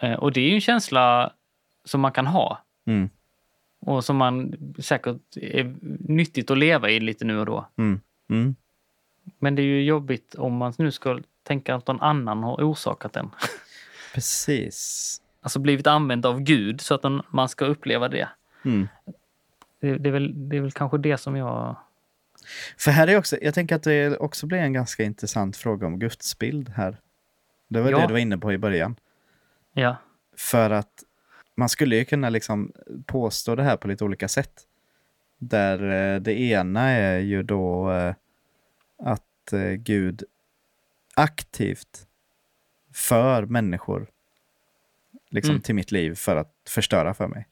[0.00, 1.32] Eh, Och det är ju en känsla
[1.84, 3.10] som man kan ha Mm.
[3.80, 5.74] och som man säkert är
[6.08, 7.66] nyttigt att leva i lite nu och då.
[7.76, 8.00] Mm.
[8.30, 8.54] Mm.
[9.38, 13.12] Men det är ju jobbigt om man nu ska tänka att någon annan har orsakat
[13.12, 13.30] den.
[14.14, 15.20] Precis.
[15.42, 18.28] Alltså blivit använd av Gud så att man ska uppleva det.
[18.64, 18.88] Mm.
[19.80, 21.76] Det, det, är väl, det är väl kanske det som jag...
[22.78, 25.98] För här är också, jag tänker att det också blir en ganska intressant fråga om
[25.98, 27.00] gudsbild här.
[27.68, 27.98] Det var Ja.
[28.00, 28.96] det du var inne på i början.
[29.72, 29.96] Ja,
[30.36, 31.04] För att
[31.54, 32.72] man skulle ju kunna liksom
[33.06, 34.66] påstå det här på lite olika sätt.
[35.38, 38.14] Där eh, det ena är ju då eh,
[38.98, 40.24] att eh, Gud
[41.14, 42.06] aktivt
[42.92, 44.06] för människor
[45.30, 45.62] liksom Mm.
[45.62, 47.46] till mitt liv för att förstöra för mig.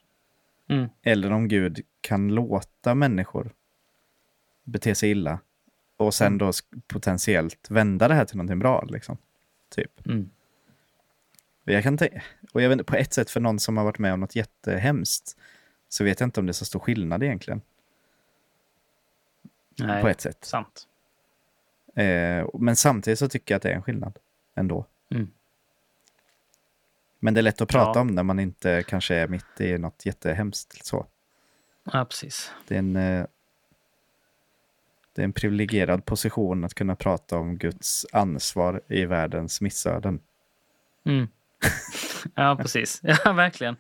[0.69, 3.51] mm, Eller om Gud kan låta människor
[4.69, 5.39] bete sig illa
[5.97, 6.39] och sen Mm.
[6.39, 6.53] då
[6.87, 8.85] potentiellt vända det här till någonting bra.
[8.89, 9.19] Liksom.
[9.71, 10.07] Typ.
[10.07, 10.31] mm,
[11.65, 11.99] Jag kan
[12.53, 15.37] och jag vet, på ett sätt för någon som har varit med om något jättehemskt
[15.89, 17.63] så vet jag inte om det är så stor skillnad egentligen.
[19.79, 20.45] nej, På ett sätt.
[20.45, 20.87] sant.
[21.97, 24.19] Eh, men samtidigt så tycker jag att det är en skillnad
[24.55, 24.87] ändå.
[25.11, 25.31] Mm.
[27.19, 28.01] Men det är lätt att prata Ja.
[28.01, 30.87] om när man inte kanske är mitt i något jättehemskt.
[30.87, 31.07] Så.
[31.93, 32.53] Ja, precis.
[32.69, 33.27] Det är en, eh,
[35.19, 40.21] det är en privilegierad position att kunna prata om Guds ansvar i världens missöden.
[41.07, 41.29] Mm.
[42.35, 43.01] ja, precis.
[43.25, 43.77] Ja, verkligen.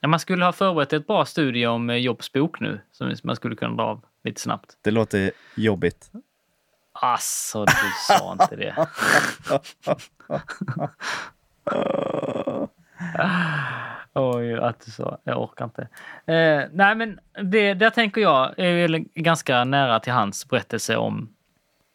[0.00, 3.36] Ja, man skulle ha förberett ett bra studie om eh, Jobs bok nu som man
[3.36, 4.76] skulle kunna dra av lite snabbt.
[4.82, 6.10] Det låter jobbigt.
[6.92, 7.72] Alltså, du
[8.08, 8.74] sa inte det.
[14.14, 15.18] Oj, att du sa.
[15.24, 15.82] Jag orkar inte.
[16.32, 17.20] Eh, nej, men
[17.50, 18.88] det där tänker jag är
[19.20, 21.28] ganska nära till hans berättelse om,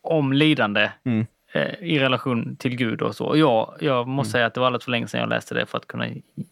[0.01, 1.25] om lidande Mm.
[1.53, 3.25] eh, i relation till Gud och så.
[3.25, 5.65] Och jag, jag måste säga att det var alldeles för länge sedan jag läste det
[5.65, 6.05] för att kunna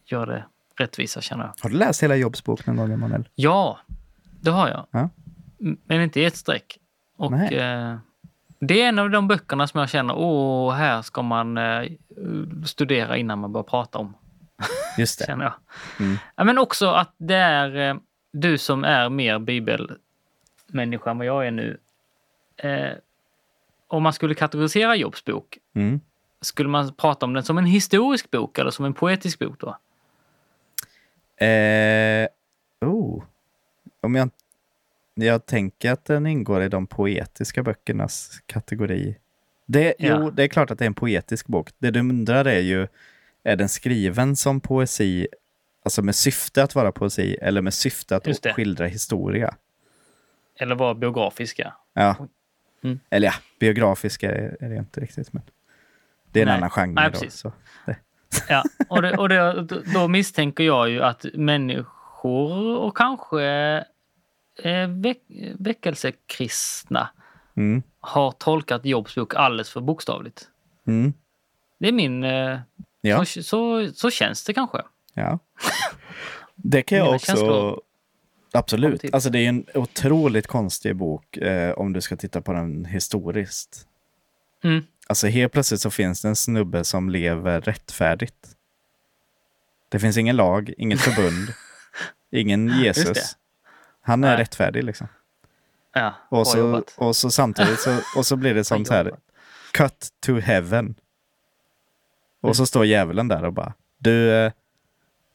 [0.05, 0.43] göra det
[0.77, 1.53] rättvisa känner jag.
[1.63, 3.27] Har du läst hela Jobs bok någon gång, Emanuel?
[3.35, 3.79] Ja,
[4.41, 4.85] det har jag.
[4.91, 5.09] Ja.
[5.85, 6.77] Men inte i ett streck.
[7.17, 7.97] Och eh,
[8.59, 11.83] det är en av de böckerna som jag känner, åh, här ska man eh,
[12.65, 14.13] studera innan man börjar prata om.
[14.97, 15.25] Just det.
[15.25, 15.53] Känner jag.
[15.99, 16.17] Mm.
[16.35, 17.95] Ja, men också att det är eh,
[18.31, 21.77] du som är mer bibelmänniska än vad jag är nu.
[22.57, 22.91] Eh,
[23.87, 25.99] om man skulle kategorisera Jobs bok, Mm.
[26.41, 29.77] skulle man prata om den som en historisk bok eller som en poetisk bok då?
[31.45, 32.27] Eh,
[32.81, 33.23] oh.
[34.01, 34.29] Om jag,
[35.13, 39.17] jag tänker att den ingår i de poetiska böckernas kategori.
[39.65, 40.17] Det, Ja.
[40.19, 41.69] Jo, det är klart att det är en poetisk bok.
[41.77, 42.87] Det du undrar är ju,
[43.45, 45.27] är den skriven som poesi,
[45.85, 49.55] alltså med syfte att vara poesi eller med syfte att skildra historia?
[50.59, 51.73] Eller vara biografiska?
[51.93, 52.15] Ja.
[52.83, 52.99] Mm.
[53.09, 55.33] Eller ja, biografiska är, det inte riktigt.
[55.33, 55.43] Men
[56.31, 56.57] det är en Nej.
[56.57, 56.93] annan genre.
[56.93, 57.33] Nej, då, precis.
[57.39, 57.53] så.
[57.85, 57.95] Det.
[58.49, 63.43] Ja, och, det, och det, då- då misstänker jag ju att människor och kanske
[64.63, 65.17] eh, väck,
[65.59, 67.09] väckelsekristna
[67.57, 67.83] Mm.
[67.99, 70.47] har tolkat Jobs bok alldeles för bokstavligt.
[70.87, 71.13] Mm.
[71.79, 72.23] Det är min...
[72.23, 72.59] Eh,
[73.05, 73.25] Ja.
[73.25, 74.81] så, så, så känns det kanske.
[75.13, 75.39] Ja.
[76.55, 77.81] Det kan jag också...
[78.53, 79.13] Absolut.
[79.13, 83.87] Alltså det är en otroligt konstig bok eh, om du ska titta på den historiskt.
[84.63, 84.83] Mm.
[85.07, 88.35] Alltså helt plötsligt så finns det en snubbe som lever rättfärdigt.
[89.89, 91.47] Det finns ingen lag, inget förbund,
[92.31, 92.67] ingen.
[92.67, 93.37] Jesus.
[94.01, 94.37] Han är Nej.
[94.37, 95.07] rättfärdig liksom.
[95.93, 96.93] Ja, Och så, jobbat.
[96.97, 99.15] och så samtidigt så, och så blir det som så här,
[99.71, 100.95] cut to heaven.
[102.49, 104.51] Och så står djävulen där och bara, du, eh,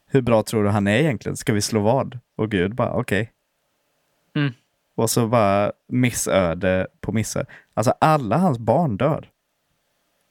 [0.07, 1.37] hur bra tror du han är egentligen?
[1.37, 2.19] Ska vi slå vad?
[2.35, 3.31] Och Gud bara, okej.
[4.35, 4.53] Mm.
[4.95, 7.45] Och så bara missöde på missöde.
[7.73, 9.29] Alltså alla hans barn dör.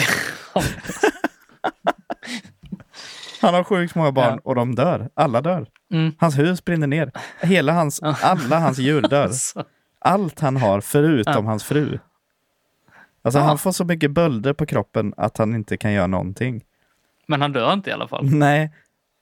[3.41, 4.41] Han har sjukt många barn Ja.
[4.45, 5.09] och de dör.
[5.15, 5.67] Alla dör.
[5.93, 6.13] Mm.
[6.19, 7.13] Hans hus brinner ner.
[7.41, 9.31] Hela hans, alla hans djur dör.
[10.01, 11.51] Allt han har förutom Ja.
[11.51, 11.99] hans fru.
[13.29, 13.45] Alltså Ja.
[13.45, 16.65] han får så mycket bölder på kroppen att han inte kan göra någonting.
[17.27, 18.25] Men han dör inte i alla fall.
[18.31, 18.73] Nej,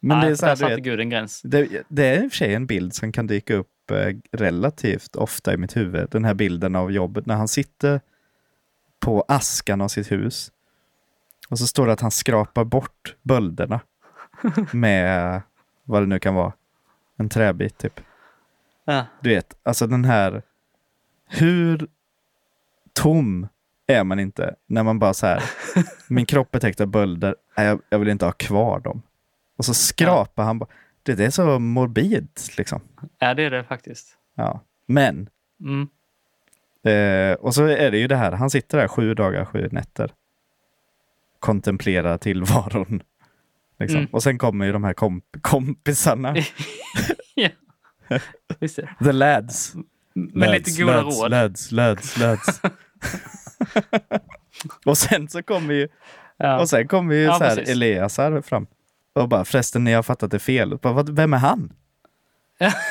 [0.01, 1.42] men Nej, det är så där här, satte du vet, Gud en gräns.
[1.42, 5.16] det, det är i och för sig en bild som kan dyka upp eh, relativt
[5.16, 6.09] ofta i mitt huvud.
[6.11, 8.01] Den här bilden av jobbet när han sitter
[9.01, 10.53] på askan av sitt hus.
[11.49, 13.81] Och så står det att han skrapar bort bölderna
[14.73, 15.42] med
[15.85, 16.53] vad det nu kan vara.
[17.19, 18.01] En träbit typ.
[18.85, 19.07] Ja.
[19.21, 20.42] Du vet, alltså den här...
[21.29, 21.87] Hur
[22.92, 23.49] tom
[23.87, 25.42] är man inte när man bara så här...
[26.09, 29.03] min kropp är täckt av bölder, Nej, jag, jag vill inte ha kvar dem.
[29.57, 30.68] Och så skrapar han bara.
[31.03, 32.81] Det, det är så morbid liksom.
[33.18, 34.16] ja, det är det faktiskt.
[34.35, 34.61] Ja.
[34.87, 35.29] Men,
[35.61, 35.88] Mm.
[36.85, 40.11] eh, och så är det ju det här, han sitter där sju dagar, sju nätter.
[41.40, 43.03] Kontemplerar tillvaron.
[43.79, 43.99] Liksom.
[43.99, 44.11] Mm.
[44.12, 46.37] Och sen kommer ju de här komp- kompisarna,
[47.35, 47.49] ja.
[48.59, 49.75] Visst the lads.
[50.14, 51.31] Med lite goda lads, råd.
[51.31, 52.61] Lads, lads, lads.
[54.85, 55.88] och sen så kommer ju,
[56.37, 56.61] Ja.
[56.61, 57.72] och sen kommer ju Ja, så här precis.
[57.72, 58.66] Eliasar fram.
[59.12, 60.78] Och bara, förresten ni har fattat det fel.
[60.82, 61.72] Bara, vem är han?
[62.59, 62.72] Ja.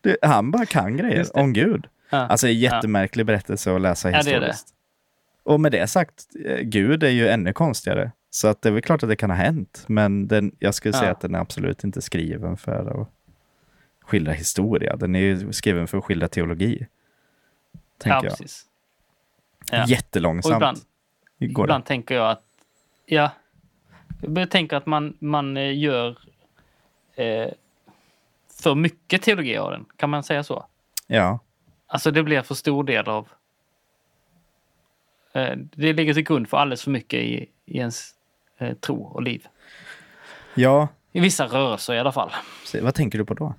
[0.00, 1.86] Det, han bara kan grejer om Gud.
[2.10, 2.18] Ja.
[2.18, 4.30] Alltså en jättemärklig berättelse att läsa Ja, det det.
[4.36, 4.68] historiskt.
[5.42, 8.12] Och med det sagt, eh, Gud är ju ännu konstigare.
[8.30, 9.84] Så att det är väl klart att det kan ha hänt.
[9.86, 13.08] Men den, jag skulle säga att den är absolut inte skriven för att
[14.02, 14.96] skildra historia.
[14.96, 16.86] Den är ju skriven för att skildra teologi.
[17.98, 18.48] Tänker ja, jag.
[19.70, 19.82] Ja.
[19.82, 20.54] Och Jättelångsamt.
[20.56, 20.78] ibland,
[21.38, 22.42] går ibland tänker jag att...
[23.06, 23.30] Ja.
[24.22, 26.18] Jag tänker att man, man eh, gör
[27.14, 27.48] eh,
[28.62, 29.84] för mycket teologi av den.
[29.96, 30.66] Kan man säga så?
[31.06, 31.38] Ja.
[31.86, 33.28] Alltså det blir för stor del av...
[35.32, 38.14] Eh, det ligger till grund för alldeles för mycket i, i ens
[38.58, 39.46] eh, tro och liv.
[40.54, 42.30] ja, I vissa rörelser i alla fall.
[42.64, 43.54] Se, vad tänker du på då?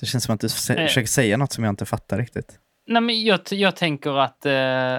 [0.00, 0.86] Det känns som att du Eh.
[0.86, 2.58] försöker säga något som jag inte fattar riktigt.
[2.86, 4.46] Nej, men jag, jag tänker att...
[4.46, 4.94] Eh,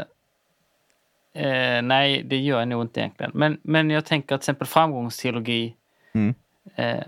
[1.45, 3.31] eh, nej, det gör jag nog inte egentligen.
[3.35, 5.75] Men, men jag tänker att till exempel framgångsteologi
[6.13, 6.35] Mm.
[6.75, 7.03] eh,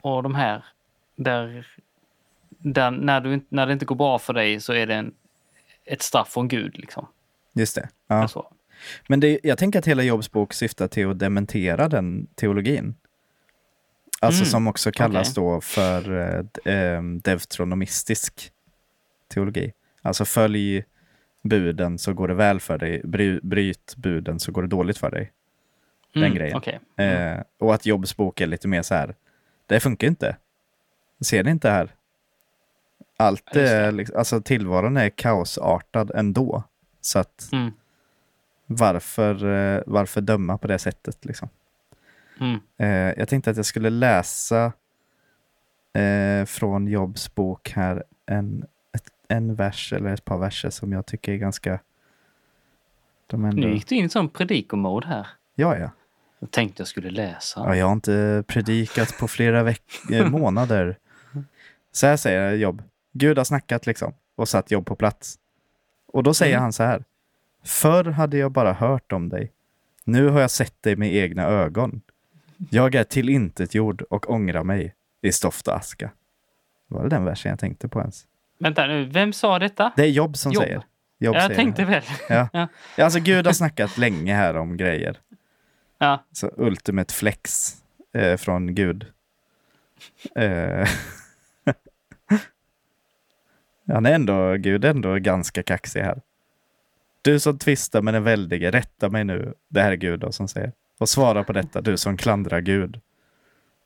[0.00, 0.64] och de här,
[1.16, 1.66] där,
[2.48, 5.14] där när, du, när det inte går bra för dig så är det en,
[5.84, 6.78] ett straff från Gud.
[6.78, 7.06] Liksom.
[7.52, 7.88] Just det.
[8.06, 8.14] Ja.
[8.22, 8.46] Alltså,
[9.08, 12.94] Men det, jag tänker att hela Jobs bok syftar till att dementera den teologin.
[14.20, 15.44] Alltså Mm, som också kallas okej.
[15.44, 16.18] då för
[16.66, 18.50] eh, eh, deuteronomistisk
[19.28, 19.72] teologi.
[20.04, 20.84] Alltså följ
[21.42, 23.00] buden så går det väl för dig.
[23.04, 25.32] Bry, bryt buden så går det dåligt för dig.
[26.14, 26.56] Den Mm, grejen.
[26.56, 26.80] okej.
[26.96, 29.14] Eh, och att Jobs bok är lite mer så här.
[29.66, 30.36] Det funkar inte.
[31.20, 31.94] Ser ni inte här?
[33.16, 36.62] Allt Ja, är, liksom, alltså tillvaron är kaosartad ändå.
[37.00, 37.72] Så att Mm,
[38.66, 41.48] varför, eh, varför döma på det sättet liksom?
[42.40, 42.60] mm.
[42.76, 44.72] Eh, jag tänkte att jag skulle läsa
[45.92, 48.64] eh, från Jobs bok här en,
[49.28, 51.80] en vers eller ett par verser som jag tycker är ganska...
[53.26, 53.56] De ändå...
[53.66, 55.26] Nu gick du in i sån predikomode här.
[55.54, 55.90] Ja, ja.
[56.38, 57.60] Jag tänkte jag skulle läsa.
[57.60, 57.76] ja.
[57.76, 60.98] Jag har inte predikat på flera veck- eh, månader.
[61.92, 62.82] Så här säger Jobb.
[63.12, 65.38] Gud har snackat liksom och satt Jobb på plats.
[66.06, 66.62] Och då säger Mm.
[66.62, 67.04] han så här.
[67.64, 69.52] Förr hade jag bara hört om dig.
[70.04, 72.00] Nu har jag sett dig med egna ögon.
[72.70, 76.10] Jag är tillintetgjord och ångrar mig i stoft och aska.
[76.88, 78.26] Det var väl den versen jag tänkte på ens.
[78.64, 79.92] Vänta nu, vem sa detta?
[79.96, 80.62] Det är Jobb som Jobb.
[80.64, 80.82] säger.
[81.18, 81.88] Jobb jag säger tänkte det.
[81.90, 82.02] väl.
[82.52, 82.68] Ja.
[82.96, 83.04] Ja.
[83.04, 85.20] Alltså Gud har snackat länge här om grejer.
[85.98, 86.24] Ja.
[86.32, 87.72] Så ultimate flex
[88.14, 89.06] eh, från Gud.
[90.34, 90.88] Eh,
[93.86, 96.20] Han är ändå, Gud är ändå ganska kaxig här.
[97.22, 99.54] Du som tvistar med den väldige, rätta mig nu.
[99.68, 100.72] Det här är Gud då som säger.
[100.98, 103.00] Och svara på detta, du som klandrar Gud.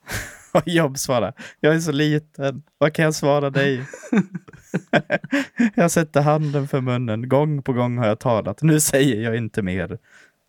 [0.53, 3.87] Och Jobb svarar, jag är så liten, vad kan jag svara dig?
[5.75, 9.63] jag sätter handen för munnen, gång på gång har jag talat, nu säger jag inte
[9.63, 9.99] mer.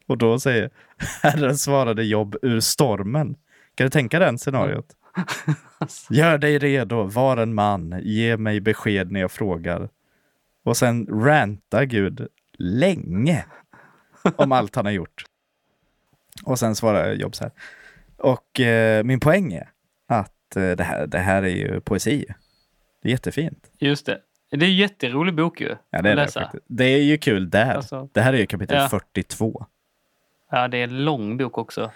[0.07, 0.69] Och då säger
[1.21, 3.35] Herren svarade Jobb ur stormen.
[3.75, 4.95] Kan du tänka den scenariot?
[6.09, 9.89] Gör dig redo, var en man, ge mig besked när jag frågar.
[10.63, 12.27] Och sen rantar Gud
[12.57, 13.45] länge
[14.35, 15.23] om allt han har gjort.
[16.43, 17.51] Och sen svarar Jobb så här.
[18.17, 19.69] Och eh, min poäng är
[20.49, 22.25] att eh, det, här, det här är ju poesi.
[23.01, 23.71] Det är jättefint.
[23.79, 24.19] Just det.
[24.51, 25.67] Det är en jätterolig bok ju.
[25.67, 26.41] Ja, det är det läsa.
[26.41, 26.63] faktiskt.
[26.67, 27.73] Det är ju kul där.
[27.75, 28.89] Alltså, det här är ju kapitel ja.
[28.89, 29.65] 42.
[30.51, 31.91] Ja, det är en lång bok också.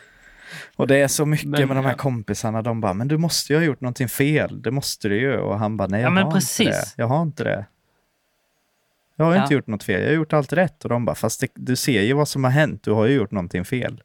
[0.75, 1.97] Och det är så mycket Men, med de här ja.
[1.97, 2.61] kompisarna.
[2.61, 4.61] De bara, men du måste ju ha gjort någonting fel.
[4.61, 5.37] Det måste du ju.
[5.37, 6.59] Och han bara, nej jag Ja, har precis.
[6.59, 6.85] inte det.
[6.97, 7.65] Jag har inte det.
[9.15, 9.41] Jag har Ja.
[9.41, 10.01] inte gjort något fel.
[10.01, 10.83] Jag har gjort allt rätt.
[10.83, 12.83] Och de bara, fast det, du ser ju vad som har hänt.
[12.83, 14.01] Du har ju gjort någonting fel.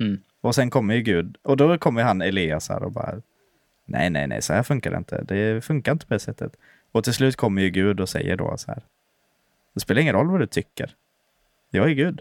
[0.00, 0.18] Mm.
[0.40, 1.36] Och sen kommer ju Gud.
[1.42, 3.14] Och då kommer han Elias här och bara,
[3.90, 5.22] nej, nej, nej, så här funkar det inte.
[5.22, 6.56] Det funkar inte på det sättet.
[6.92, 8.82] Och till slut kommer ju Gud och säger då så här,
[9.74, 10.94] det spelar ingen roll vad du tycker.
[11.70, 12.20] Jag är Gud.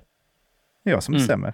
[0.83, 1.21] Det är jag som Mm.
[1.21, 1.53] bestämmer.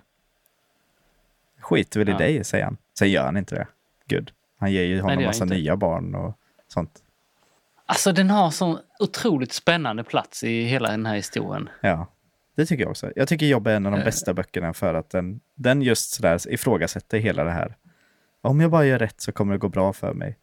[1.59, 2.17] Skiter väl i Ja.
[2.17, 2.77] dig, säger han.
[2.97, 3.67] Sen gör han inte det.
[4.05, 4.31] Gud.
[4.57, 5.55] Han ger ju honom han massa inte.
[5.55, 6.37] nya barn och
[6.67, 7.01] sånt.
[7.85, 11.69] Alltså den har sån otroligt spännande plats i hela den här historien.
[11.81, 12.07] Ja,
[12.55, 13.11] det tycker jag också.
[13.15, 14.05] Jag tycker Jobb är en av de Eh.
[14.05, 17.75] bästa böckerna för att den, den just sådär ifrågasätter hela det här.
[18.45, 20.37] Om jag bara gör rätt så kommer det gå bra för mig.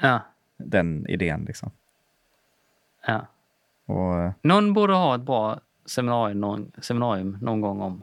[0.00, 0.20] Ja,
[0.58, 1.70] Den idén liksom.
[3.06, 3.26] ja.
[3.86, 8.02] Och eh, Någon borde ha ett bra seminarium någon, seminarium någon gång om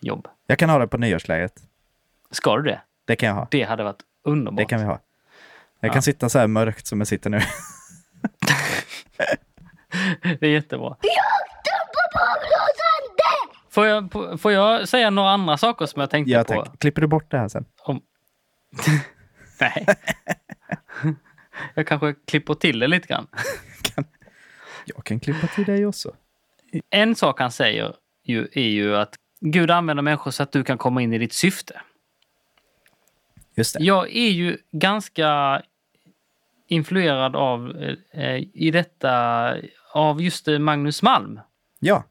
[0.00, 0.28] jobb.
[0.46, 1.62] jag kan ha det på nyårsläget.
[2.30, 2.80] Ska du det?
[3.04, 3.48] Det kan jag ha.
[3.50, 4.56] Det hade varit underbart.
[4.58, 4.98] Det kan vi ha.
[5.80, 5.92] Jag Ja.
[5.92, 7.40] kan sitta så här mörkt som jag sitter nu.
[10.40, 10.96] Det är jättebra.
[13.70, 16.64] Får jag, får jag säga några andra saker som jag tänkte Ja, på?
[16.64, 16.78] tack.
[16.78, 17.64] Klipper du bort det här sen?
[17.82, 18.00] Om...
[19.60, 19.86] Nej.
[21.74, 23.26] jag kanske klipper till det lite grann.
[24.84, 26.14] Jag kan klippa till dig också.
[26.90, 27.94] En sak han säger
[28.24, 31.32] ju, är ju att Gud använder människor så att du kan komma in i ditt
[31.32, 31.80] syfte.
[33.56, 33.84] Just det.
[33.84, 35.62] Jag är ju ganska
[36.66, 37.70] influerad av
[38.12, 39.54] eh, i detta
[39.92, 41.40] av just eh, Magnus Malm
[41.80, 42.04] Ja.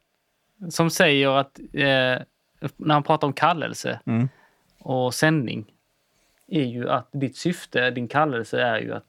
[0.70, 2.22] som säger att eh,
[2.78, 4.30] när han pratar om kallelse Mm.
[4.80, 5.73] och sändning
[6.62, 9.06] är ju att ditt syfte, din kallelse är ju att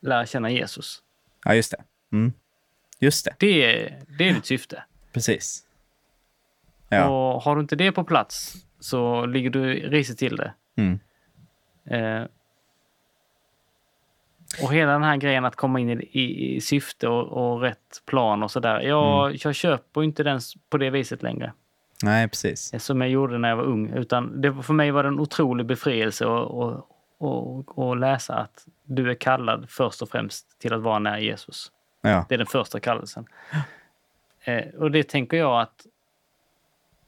[0.00, 1.02] lära känna Jesus.
[1.44, 1.82] Ja, just det.
[2.12, 2.32] Mm.
[2.98, 3.34] Just det.
[3.38, 4.82] Det är, det är ditt syfte.
[5.12, 5.64] Precis.
[6.88, 7.08] Ja.
[7.08, 10.54] Och har du inte det på plats så ligger du risigt till det.
[10.76, 11.00] Mm.
[11.84, 12.26] Eh,
[14.62, 18.02] och hela den här grejen att komma in i, i, i syfte och, och rätt
[18.06, 18.80] plan och sådär.
[18.80, 19.38] Jag, Mm.
[19.44, 21.52] jag köper inte den på det viset längre.
[22.02, 22.72] Nej, precis.
[22.72, 23.90] eh, Som jag gjorde när jag var ung.
[23.90, 26.88] Utan det, för mig var det en otrolig befrielse att och,
[27.18, 31.72] och, och läsa att du är kallad först och främst till att vara nära Jesus.
[32.00, 32.26] Ja.
[32.28, 33.26] Det är den första kallelsen.
[34.44, 35.86] Eh, och det tänker jag att,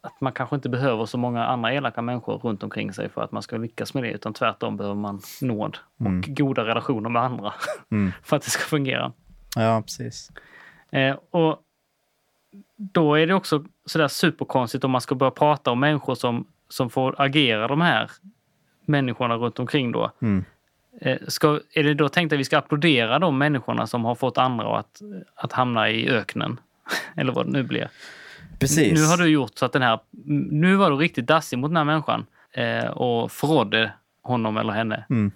[0.01, 3.33] att man kanske inte behöver så många andra elaka människor runt omkring sig för att
[3.33, 4.11] man ska lyckas med det.
[4.11, 7.55] Utan tvärtom behöver man nåd och goda relationer med andra
[7.91, 8.13] Mm.
[8.23, 9.13] för att det ska fungera.
[9.57, 10.31] ja, precis.
[10.91, 11.59] Eh, och
[12.77, 16.91] då är det också sådär superkonstigt om man ska börja prata om människor som, som
[16.91, 18.11] får agera de här
[18.87, 20.11] människorna runt omkring då.
[20.23, 20.45] Mm.
[21.01, 24.39] Eh, ska, är det då tänkt att vi ska applådera de människorna som har fått
[24.39, 25.01] andra att,
[25.35, 26.61] att hamna i öknen?
[27.17, 27.89] Eller vad det nu blir.
[28.59, 29.01] Precis.
[29.01, 29.99] Nu har du gjort så att den här...
[30.51, 35.05] Nu var du riktigt dassig mot den här människan eh, och förrådde honom eller henne.
[35.11, 35.33] Mm.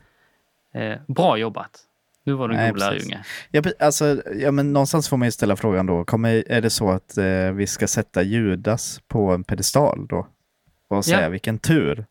[0.74, 1.87] Eh, bra jobbat.
[2.28, 3.12] Nu var du en Nej, god precis.
[3.50, 6.90] Ja, alltså, ja, men någonstans får man ju ställa frågan då, kommer, är det så
[6.90, 10.26] att eh, vi ska sätta Judas på en pedestal då?
[10.88, 11.28] Och säga Ja.
[11.28, 12.06] vilken tur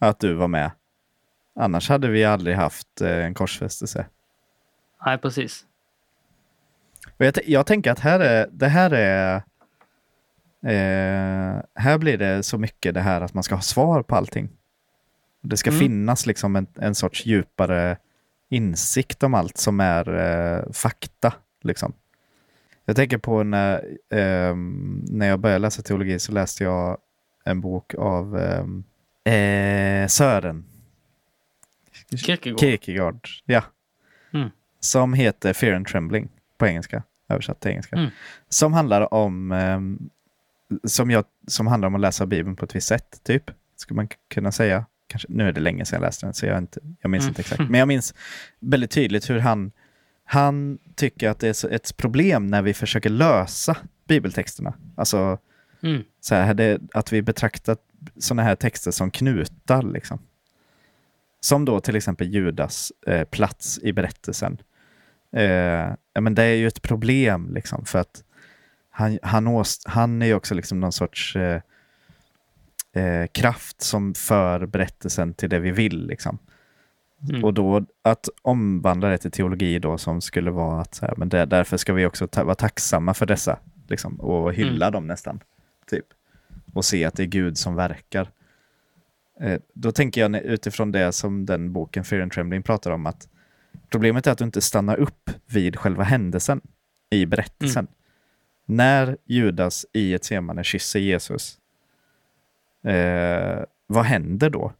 [0.00, 0.70] att du var med.
[1.60, 4.06] Annars hade vi aldrig haft eh, en korsfästelse.
[5.06, 5.64] Nej, precis.
[7.16, 9.34] Jag, jag tänker att här är, det här är...
[10.66, 14.48] Eh, här blir det så mycket det här att man ska ha svar på allting.
[15.42, 15.80] Det ska Mm.
[15.80, 17.96] finnas liksom en, en sorts djupare
[18.48, 21.34] insikt om allt som är eh, fakta.
[21.62, 21.92] Liksom.
[22.84, 26.98] Jag tänker på när, ehm, när jag började läsa teologi så läste jag
[27.44, 28.84] en bok av ehm,
[29.24, 30.64] eh, Sören
[32.16, 32.60] Kierkegaard.
[32.60, 33.28] Kierkegaard.
[33.44, 33.62] Ja.
[34.32, 34.50] Mm.
[34.80, 36.28] Som heter Fear and Trembling
[36.58, 37.02] på engelska.
[37.28, 37.96] Översatt till engelska.
[37.96, 38.10] Mm.
[38.48, 40.10] Som handlar om ehm,
[40.84, 43.50] som, jag, som handlar om att läsa Bibeln på ett visst sätt, typ.
[43.76, 44.86] Skulle man kunna säga.
[45.08, 47.30] Kanske, nu är det länge sedan jag läste den, så jag, inte, jag minns Mm.
[47.30, 47.60] inte exakt.
[47.70, 48.14] Men jag minns
[48.60, 49.72] väldigt tydligt hur han,
[50.24, 53.76] han tycker att det är ett problem när vi försöker lösa
[54.08, 54.74] bibeltexterna.
[54.96, 55.38] Alltså
[55.82, 56.02] Mm.
[56.20, 57.76] så här, det, att vi betraktar
[58.18, 59.82] sådana här texter som knutar.
[59.82, 60.18] Liksom.
[61.40, 64.58] Som då till exempel Judas eh, plats i berättelsen.
[65.32, 68.24] Eh, men det är ju ett problem liksom, för att
[68.90, 71.60] han, han, åst, han är ju också liksom någon sorts eh,
[72.96, 76.06] eh, kraft som för berättelsen till det vi vill.
[76.06, 76.38] Liksom.
[77.30, 77.44] Mm.
[77.44, 81.28] Och då att omvandla det till teologi då som skulle vara att så här, men
[81.28, 85.40] det, därför ska vi också ta, vara tacksamma för dessa liksom, och hylla dem nästan.
[85.90, 86.06] Typ.
[86.74, 88.30] Och se att det är Gud som verkar.
[89.40, 93.28] Eh, då tänker jag utifrån det som den boken Fear and Trembling pratar om att
[93.90, 96.60] problemet är att du inte stannar upp vid själva händelsen
[97.10, 97.86] i berättelsen.
[98.66, 101.58] När Judas i ett semane kysser Jesus,
[102.94, 104.72] eh, vad händer då?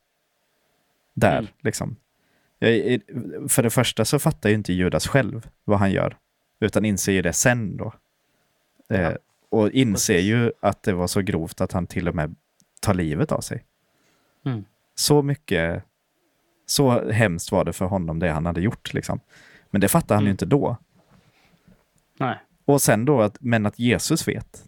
[1.15, 1.51] Där, Mm.
[1.61, 1.97] liksom.
[2.59, 3.01] Jag,
[3.49, 6.17] för det första så fattar ju inte Judas själv vad han gör,
[6.61, 7.93] utan inser ju det sen då.
[8.89, 9.17] Eh, Ja.
[9.49, 10.29] och inser Precis.
[10.31, 12.35] ju att det var så grovt att han till och med
[12.81, 13.65] tar livet av sig.
[14.45, 14.65] Mm.
[14.95, 15.83] Så mycket,
[16.67, 18.95] så hemskt var det för honom det han hade gjort.
[18.95, 19.21] Liksom.
[19.71, 20.35] Men det fattar han ju Mm.
[20.35, 20.77] inte då.
[22.19, 22.37] Nej.
[22.65, 24.65] Och sen då, att, men att Jesus vet,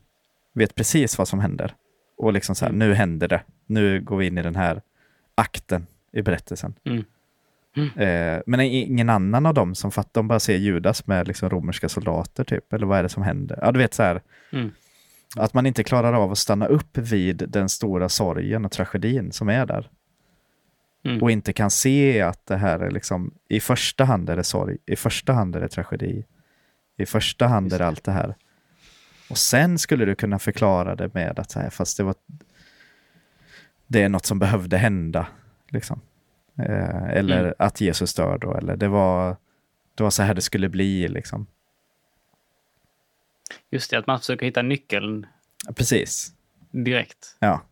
[0.53, 1.75] vet precis vad som händer.
[2.19, 2.89] Och liksom så här, Mm.
[2.89, 3.43] nu händer det.
[3.67, 4.83] Nu går vi in i den här
[5.35, 6.75] akten i berättelsen.
[6.85, 7.05] Mm.
[7.97, 11.89] Eh, men ingen annan av dem som fattar, de bara ser Judas med liksom romerska
[11.89, 13.59] soldater typ, eller vad är det som händer?
[13.63, 14.71] Ja, du vet så här, Mm.
[15.37, 19.49] att man inte klarar av att stanna upp vid den stora sorgen och tragedin som
[19.49, 19.89] är där.
[21.05, 21.23] Mm.
[21.23, 24.77] Och inte kan se att det här är liksom, i första hand är det sorg,
[24.87, 26.25] i första hand är det tragedi,
[26.97, 27.87] i första hand Just är det.
[27.87, 28.35] allt det här.
[29.31, 32.15] Och sen skulle du kunna förklara det med att så här, fast det var
[33.87, 35.27] det är något som behövde hända.
[35.69, 36.01] Liksom.
[36.59, 37.55] Eh, eller Mm.
[37.59, 39.37] att Jesus dör då, eller det var,
[39.95, 41.09] det var så här det skulle bli.
[41.09, 41.47] Liksom.
[43.71, 45.27] Just det, att man försöker hitta nyckeln
[45.75, 46.33] Precis,
[46.71, 47.37] direkt.
[47.39, 47.63] ja.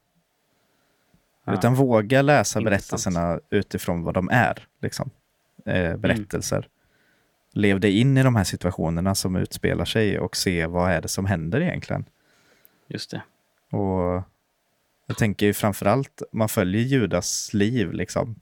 [1.45, 1.55] Ja.
[1.55, 2.65] Utan våga läsa Intressant.
[2.65, 4.67] berättelserna utifrån vad de är.
[4.81, 5.11] Liksom.
[5.67, 6.69] Eh, berättelser.
[7.57, 11.09] Lev dig in i de här situationerna som utspelar sig och se vad är det
[11.09, 12.05] som händer egentligen.
[12.89, 13.23] Just det.
[13.77, 14.23] Och
[15.07, 18.35] jag tänker ju framförallt, man följer Judas liv liksom.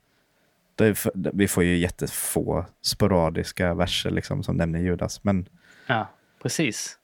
[0.76, 5.24] Är vi får ju jättefå sporadiska verser liksom som nämner Judas.
[5.24, 5.48] Men
[5.86, 6.08] Ja,
[6.42, 6.98] precis.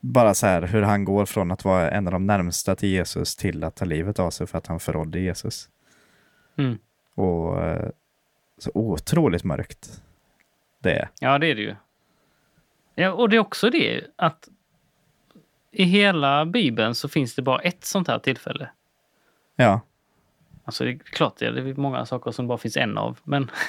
[0.00, 3.36] bara så här hur han går från att vara en av de närmsta till Jesus
[3.36, 5.68] till att ta livet av sig för att han förrådde Jesus.
[6.56, 6.78] Mm.
[7.14, 7.90] Och eh,
[8.58, 10.02] så otroligt mörkt
[10.78, 11.08] det är.
[11.20, 11.74] Ja, det är det ju.
[12.94, 14.48] Ja, och det är också det att
[15.70, 18.68] i hela Bibeln så finns det bara ett sånt här tillfälle.
[19.56, 19.80] Ja.
[20.64, 23.18] Alltså det är klart, det är många saker som bara finns en av.
[23.24, 23.50] Men,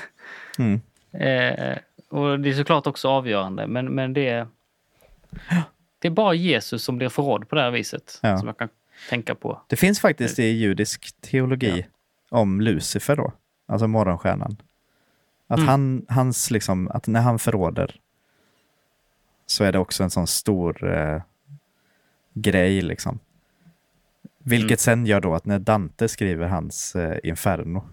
[0.60, 0.82] Mm.
[1.12, 1.78] eh,
[2.10, 4.48] och det är såklart också avgörande, men, men det, är,
[6.00, 8.20] det är bara Jesus som blir förrådd på det här viset.
[8.24, 8.38] Ja.
[8.38, 8.70] Som jag kan
[9.10, 9.62] tänka på.
[9.68, 11.88] Det finns faktiskt i judisk teologi
[12.30, 13.34] om Lucifer då,
[13.68, 14.58] alltså morgonstjärnan.
[15.52, 15.68] Att, Mm.
[15.70, 17.96] han, hans liksom, att när han förråder
[19.46, 21.22] så är det också en sån stor eh,
[22.34, 22.82] grej.
[22.82, 23.20] Liksom.
[24.44, 24.78] Vilket Mm.
[24.78, 27.84] sen gör då att när Dante skriver hans eh, Inferno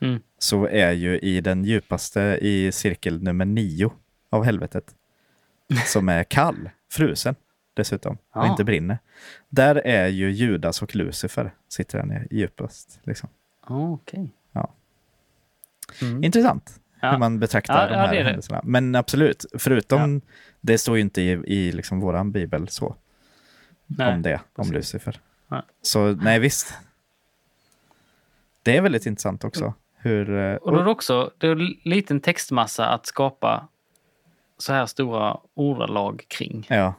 [0.00, 0.20] Mm.
[0.38, 3.90] så är ju i den djupaste i cirkel nummer nio
[4.30, 4.94] av helvetet
[5.86, 7.34] som är kall, frusen
[7.74, 8.50] dessutom, och Ja.
[8.50, 8.98] inte brinner.
[9.48, 13.00] Där är ju Judas och Lucifer, sitter nere djupast.
[13.02, 13.28] Liksom.
[13.60, 14.30] Ah, Okej.
[16.00, 16.24] Mm.
[16.24, 17.10] Intressant Ja.
[17.10, 18.24] hur man betraktar Ja, de ja, här det det.
[18.24, 18.60] händelserna.
[18.64, 20.20] Men absolut, förutom,
[20.60, 22.96] det står ju inte i, i liksom våran bibel så,
[23.86, 24.72] Nej, om det, om precis.
[24.94, 25.20] Lucifer.
[25.82, 26.74] Så nej, visst.
[28.62, 29.74] Det är väldigt intressant också.
[29.96, 33.68] Hur, eh, Och då är det också det är en liten textmassa att skapa
[34.58, 36.66] så här stora ordalag kring.
[36.70, 36.94] Ja.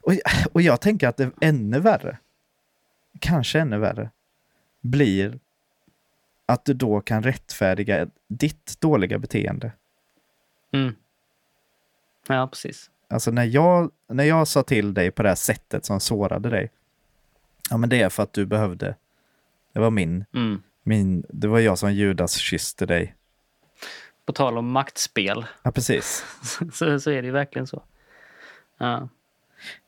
[0.00, 0.12] Och,
[0.52, 2.18] och jag tänker att det är ännu värre,
[3.20, 4.10] kanske ännu värre,
[4.80, 5.38] blir
[6.46, 9.72] att du då kan rättfärdiga ditt dåliga beteende.
[10.72, 10.94] Mm.
[12.28, 12.90] Ja, precis.
[13.08, 16.70] Alltså när jag, när jag sa till dig på det här sättet som sårade dig,
[17.70, 18.94] ja men det är för att du behövde,
[19.72, 20.62] det var min, Mm.
[20.82, 23.14] min det var jag som Judas kysste dig.
[24.26, 26.24] På tal om maktspel Ja, precis.
[26.72, 27.82] så, så är det ju verkligen så.
[28.78, 29.08] Ja.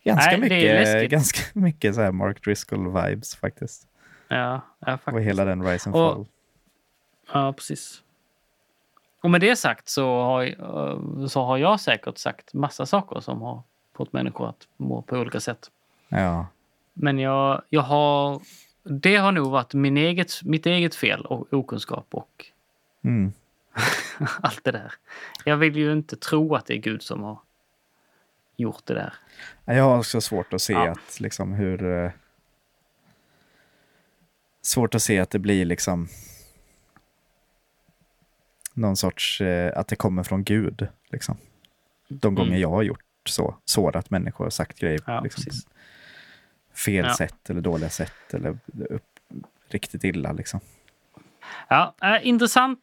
[0.05, 3.87] Ganska Nej, mycket, ganska mycket så här Mark Driscoll-vibes faktiskt.
[4.29, 5.27] Ja, ja, Och faktiskt.
[5.27, 6.27] hela den Rise and Och- Fall.
[7.33, 8.03] Ja, precis.
[9.21, 13.43] Och med det sagt så har, eh, så har jag säkert sagt massa saker som
[13.43, 13.63] har
[13.97, 15.71] fått människor att må på olika sätt.
[16.09, 16.47] Ja.
[16.95, 18.41] Men jag, jag har...
[18.83, 22.45] Det har nog varit min eget, mitt eget fel och okunskap och
[23.05, 23.33] Mm.
[24.41, 24.93] allt det där.
[25.45, 27.39] Jag vill ju inte tro att det är Gud som har
[28.57, 29.15] gjort det där.
[29.65, 30.91] Jag har också svårt att se Ja.
[30.91, 32.05] att liksom hur...
[32.05, 32.11] eh,
[34.63, 36.09] Svårt att se att det blir liksom
[38.77, 40.89] någon sorts, eh, att det kommer från Gud.
[41.13, 41.37] Liksom.
[42.09, 42.61] De gånger Mm.
[42.61, 45.45] jag har gjort så, sårat människor och sagt grejer Ja, liksom,
[46.75, 47.15] fel Ja.
[47.17, 48.59] sätt eller dåliga sätt eller
[48.91, 49.03] upp,
[49.69, 50.33] riktigt illa.
[50.33, 50.61] Liksom.
[51.69, 52.81] Ja, äh, intressant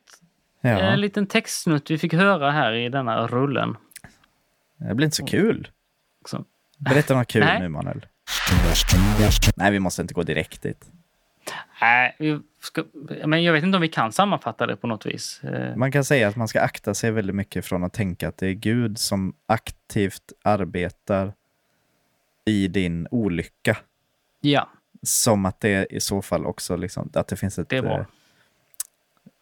[0.61, 3.77] Ja, eh, liten textsnutt vi fick höra här i denna rullen.
[4.77, 5.71] det blir inte så kul.
[6.25, 6.45] Så.
[6.77, 8.05] Berätta något kul nu, Manuel.
[9.55, 10.85] Nej, vi måste inte gå direkt dit.
[11.81, 12.84] Nej, vi ska,
[13.26, 15.43] men jag vet inte om vi kan sammanfatta det på något vis.
[15.43, 18.38] Eh, Man kan säga att man ska akta sig väldigt mycket från att tänka att
[18.38, 21.34] det är Gud som aktivt arbetar
[22.45, 23.78] i din olycka.
[24.41, 24.70] Ja,
[25.01, 27.78] Som att det i så fall också liksom, att det finns ett, det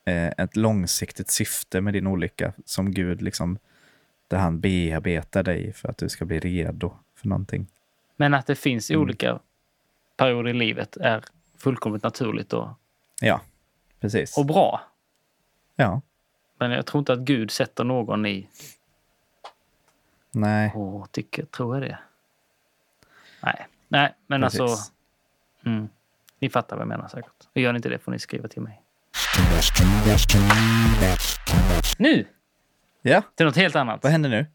[0.05, 3.57] eh, eh, ett långsiktigt syfte med din olycka som Gud liksom,
[4.27, 7.67] där han bearbetar dig för att du ska bli redo för någonting.
[8.17, 9.01] Men att det finns Mm.
[9.01, 9.39] olika
[10.17, 11.23] perioder i livet är
[11.57, 12.69] fullkomligt naturligt och,
[13.21, 13.41] Ja,
[13.99, 14.37] precis.
[14.37, 14.81] och bra.
[15.75, 16.01] Ja,
[16.57, 18.47] Men jag tror inte att Gud sätter någon i
[20.31, 21.97] nej, och tycker, tror jag det?
[23.43, 24.59] Nej, nej, men precis.
[24.61, 24.91] alltså.
[25.65, 25.89] Mm,
[26.39, 27.47] ni fattar vad jag menar säkert.
[27.55, 28.81] Och gör ni inte det får ni skriva till mig.
[31.97, 32.25] Nu
[33.01, 34.03] Ja, till något helt annat.
[34.03, 34.45] vad händer nu?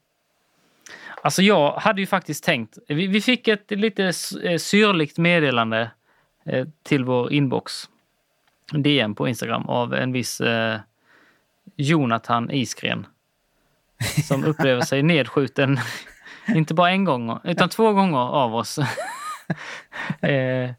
[1.22, 4.04] Alltså jag hade ju faktiskt tänkt, vi, vi fick ett lite
[4.42, 5.90] eh, syrligt meddelande
[6.44, 7.88] eh, till vår inbox.
[8.72, 10.80] DM på Instagram av en viss eh,
[11.76, 13.06] Jonathan Isgren.
[14.24, 15.78] Som upplever sig nedskjuten,
[16.48, 18.78] inte bara en gång, utan två gånger av oss.
[20.20, 20.70] eh,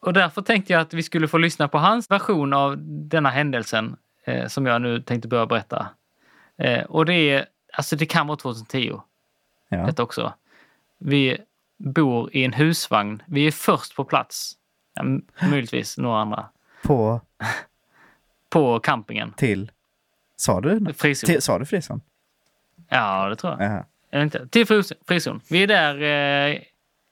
[0.00, 2.76] och därför tänkte jag att vi skulle få lyssna på hans version av
[3.08, 5.86] denna händelsen eh, som jag nu tänkte börja berätta.
[6.56, 9.00] Eh, och det är, alltså det kan vara 2010
[9.68, 10.32] Ja, detta också.
[10.98, 11.38] Vi
[11.78, 13.22] bor i en husvagn.
[13.26, 14.52] Vi är först på plats.
[14.94, 15.04] Ja,
[15.48, 16.48] möjligtvis några andra.
[16.84, 17.20] På,
[18.50, 19.32] På campingen.
[19.32, 19.70] till,
[20.36, 20.94] sa du?
[20.94, 21.26] Frizon.
[21.26, 22.00] Till, sa du frizon?
[22.88, 23.62] Ja, det tror jag.
[23.62, 23.84] Jaha.
[24.10, 24.48] Eller inte.
[24.48, 24.66] Till
[25.06, 25.40] frizon.
[25.50, 26.02] Vi är där
[26.52, 26.60] eh,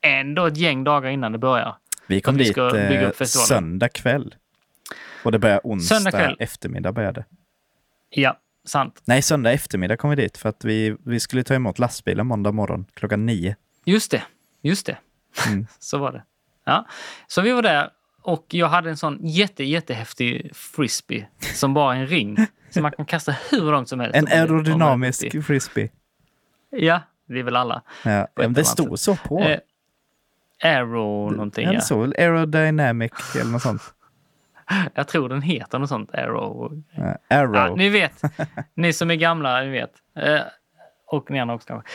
[0.01, 1.75] ändå ett gäng dagar innan det börjar.
[2.07, 3.47] Vi kom vi dit eh, festivalen.
[3.47, 4.35] söndag kväll.
[5.23, 7.25] Och det började onsdag eftermiddag började.
[8.09, 9.01] Ja, sant.
[9.05, 12.51] Nej, söndag eftermiddag kom vi dit för att vi, vi skulle ta emot lastbilen måndag
[12.51, 13.55] morgon klockan nio.
[13.85, 14.23] Just det.
[14.61, 14.97] Just det.
[15.47, 15.67] Mm.
[15.79, 16.23] Så var det.
[16.63, 16.87] Ja.
[17.27, 17.89] Så vi var där
[18.23, 22.37] och jag hade en sån jätte, jättehäftig frisbee som bara är en ring.
[22.69, 24.15] Som man kan kasta hur långt som helst.
[24.15, 25.89] En aerodynamisk frisbee.
[26.69, 27.81] Ja, det är väl alla.
[28.03, 29.39] Ja, men det stod så på.
[29.39, 29.59] Eh,
[30.63, 31.81] Aero någonting, Eller ja.
[31.81, 33.81] så, aerodynamic eller något sånt.
[34.93, 36.83] Jag tror den heter något sånt, Aero.
[36.91, 37.77] Ja, arrow.
[37.77, 38.21] ni vet.
[38.73, 39.91] Ni som är gamla, ni vet.
[40.15, 40.39] Eh,
[41.07, 41.89] och ni andra också kanske.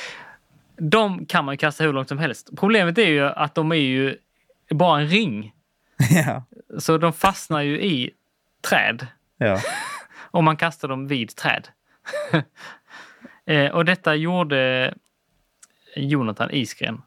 [0.77, 2.51] De kan man kasta hur långt som helst.
[2.57, 4.17] Problemet är ju att de är ju
[4.71, 5.53] bara en ring.
[6.27, 6.43] ja,
[6.79, 8.11] Så de fastnar ju i
[8.69, 9.07] träd.
[9.39, 9.61] ja.
[10.31, 11.69] Om man kastar dem vid träd.
[13.47, 14.95] eh, och detta gjorde
[15.97, 17.03] Jonathan Isgren.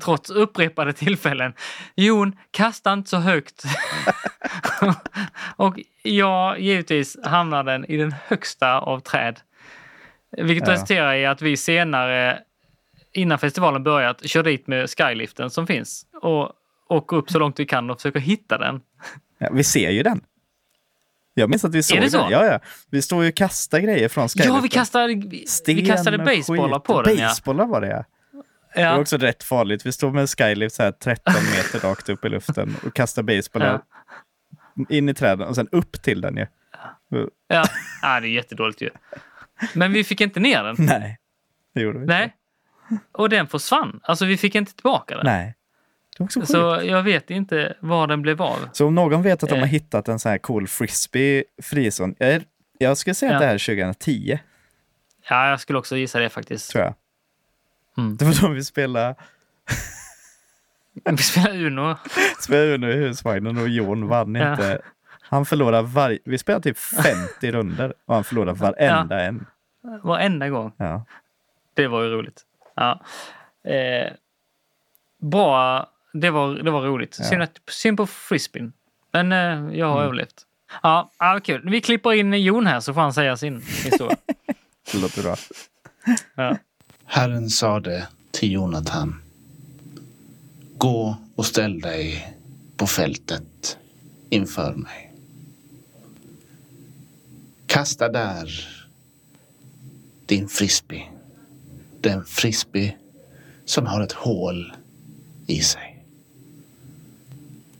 [0.00, 1.54] Trots upprepade tillfällen.
[1.94, 3.64] Jon, kasta inte så högt.
[5.56, 9.40] och jag givetvis hamnade den i den högsta av träd.
[10.30, 10.74] Vilket Ja.
[10.74, 12.42] resulterar i att vi senare,
[13.12, 16.06] innan festivalen börjat, kör dit med skyliften som finns.
[16.22, 16.52] Och
[16.88, 18.80] åker upp så långt vi kan och försöker hitta den.
[19.38, 19.48] ja.
[19.52, 20.20] Vi ser ju den.
[21.34, 22.28] Jag minns att vi såg det så?
[22.30, 22.60] Ja, ja.
[22.90, 24.48] Vi stod ju och kastade grejer från Skylift.
[24.48, 27.16] Ja, vi kastade, Sten vi kastade och basebollar på den.
[27.16, 27.28] Ja.
[27.28, 28.04] Basebollar var det ja.
[28.74, 28.98] Det var Ja.
[28.98, 29.86] också rätt farligt.
[29.86, 33.80] Vi stod med Skylift så här 13 meter rakt upp i luften och kastade basebollar
[34.88, 36.46] in i träden och sen upp till den ju.
[37.48, 37.64] Ja.
[38.02, 38.90] ja, det är jättedåligt ju.
[39.74, 40.76] Men vi fick inte ner den.
[40.78, 41.18] Nej,
[41.74, 42.14] det gjorde vi inte.
[42.14, 42.34] Nej.
[43.12, 44.00] Och den försvann.
[44.02, 45.26] Alltså vi fick inte tillbaka den.
[45.26, 45.54] Nej.
[46.46, 48.56] Så jag vet inte var den blev av.
[48.72, 49.68] Så om någon vet att de har Eh.
[49.70, 52.14] hittat en sån här cool frisbee frizon.
[52.18, 52.42] Jag,
[52.78, 53.40] jag skulle säga att Ja.
[53.40, 54.38] det här är 2010,
[55.28, 56.70] Ja, jag skulle också gissa det faktiskt.
[56.70, 56.94] tror jag.
[57.98, 58.16] Mm.
[58.16, 59.14] Det var då vi spelade,
[61.04, 61.96] Vi spelar Uno.
[62.40, 64.50] spelade Uno i husvagnen och Jon vann Ja.
[64.52, 64.80] inte.
[65.20, 66.18] Han förlorade varje...
[66.24, 69.46] Vi spelade typ 50 runder och han förlorade varenda en.
[70.02, 70.72] Varenda gång.
[70.76, 71.04] Ja.
[71.74, 72.42] Det var ju roligt.
[72.74, 73.00] Ja.
[73.70, 74.12] Eh,
[75.22, 75.90] bra.
[76.20, 77.16] Det var, det var roligt.
[77.20, 77.24] Ja.
[77.24, 78.72] Synd, att, synd på frisbeen.
[79.12, 80.04] Men eh, jag har Mm.
[80.04, 80.42] överlevt.
[80.82, 81.70] Ja, ja, kul.
[81.70, 84.16] Vi klipper in Jon här så får han säga sin historia.
[84.92, 85.36] Det låter bra.
[86.34, 86.56] Ja.
[87.04, 89.22] Herren sade till Jonathan.
[90.78, 92.34] Gå och ställ dig
[92.76, 93.78] på fältet
[94.30, 95.12] inför mig.
[97.66, 98.68] Kasta där
[100.26, 101.02] din frisbee.
[102.00, 102.96] Den frisbee
[103.64, 104.72] som har ett hål
[105.46, 105.95] i sig.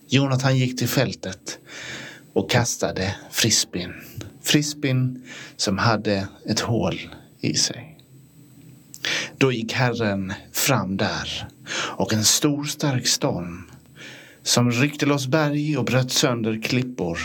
[0.08, 1.58] Jonathan gick till fältet
[2.32, 3.94] och kastade frisbeen.
[4.42, 5.22] Frisbeen
[5.56, 7.00] som hade ett hål
[7.40, 7.98] i sig.
[9.38, 13.70] Då gick Herren fram där och en stor stark storm
[14.42, 17.18] som ryckte loss berg och bröt sönder klippor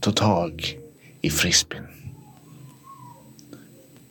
[0.00, 0.78] tog tag
[1.20, 1.86] i frisbeen.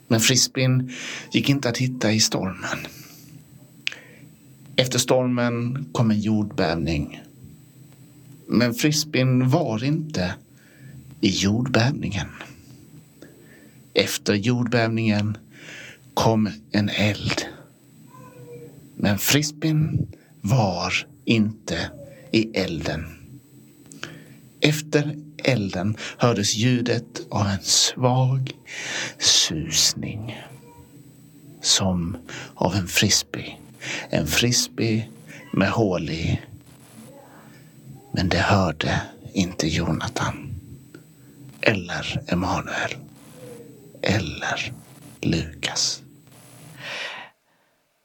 [0.08, 0.92] Men frisbeen
[1.32, 2.80] gick inte att hitta i stormen.
[4.76, 7.22] Efter stormen kom en jordbävning.
[8.52, 10.34] Men frisbeen var inte
[11.22, 12.28] i jordbävningen.
[13.94, 15.38] Efter jordbävningen
[16.14, 17.42] kom en eld.
[18.96, 20.08] Men frisbeen
[20.42, 20.94] var
[21.26, 21.92] inte
[22.32, 23.06] i elden.
[24.62, 28.52] Efter elden hördes ljudet av en svag
[29.20, 30.38] susning.
[31.62, 32.18] Som
[32.56, 33.58] av en frisbee.
[34.10, 35.08] En frisbee
[35.54, 36.40] med hål i.
[38.12, 39.02] Men det hörde
[39.34, 40.50] inte Jonathan.
[41.62, 42.92] Eller Emanuel.
[44.02, 44.74] Eller
[45.22, 46.04] Lukas.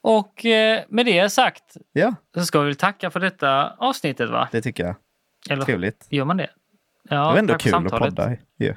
[0.00, 4.48] Och eh, med det sagt Ja, så ska vi tacka för detta avsnittet va?
[4.52, 4.94] det tycker jag.
[5.50, 6.06] Eller Trevligt.
[6.10, 6.50] gör man det?
[7.08, 8.16] Ja, det var ändå kul att samtalet.
[8.16, 8.74] podda ju.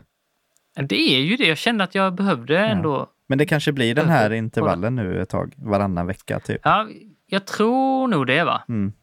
[0.80, 1.48] Det är ju det.
[1.48, 3.10] Jag kände att jag behövde ändå.
[3.28, 6.62] Men det kanske blir den här intervallen nu ett tag, varannan vecka typ.
[6.64, 6.88] Ja,
[7.26, 8.64] jag tror nog det va?
[8.70, 8.94] Mm.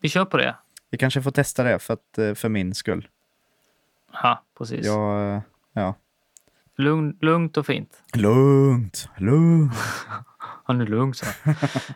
[0.00, 0.54] Vi kör på det.
[0.92, 3.08] Vi kanske får testa det för, att, eh, för min skull.
[4.22, 4.86] Ja, precis.
[4.86, 5.94] Jag, eh, ja.
[6.76, 8.02] Lugn, lugnt och fint.
[8.14, 9.72] Lugnt, lugnt.
[10.64, 11.26] Han är lugn så.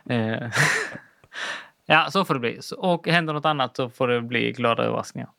[0.13, 0.51] eh,
[1.85, 2.59] ja, så får det bli.
[2.77, 5.29] Och händer något annat så får det bli glada överraskningar.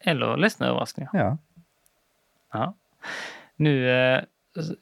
[0.00, 1.10] Eller ledsna överraskningar.
[1.12, 1.38] Ja,
[2.52, 2.74] Ja.
[3.56, 4.22] Nu eh,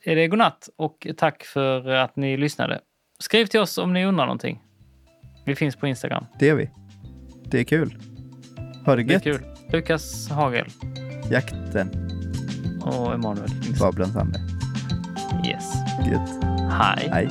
[0.02, 2.80] är det godnatt och tack för att ni lyssnade.
[3.18, 4.62] Skriv till oss om ni undrar någonting.
[5.44, 6.26] Vi finns på Instagram.
[6.38, 6.70] det är vi.
[7.50, 7.94] Det är kul.
[8.86, 9.22] Ha det Det är gött.
[9.22, 9.40] kul.
[9.72, 10.66] Lukas Hagel
[11.30, 11.88] Jakten,
[12.82, 13.50] och Emanuel.
[13.80, 14.40] Babelns ande.
[15.46, 15.72] Yes.
[16.10, 16.44] Gött.
[16.70, 17.08] Hej.
[17.12, 17.28] Hej.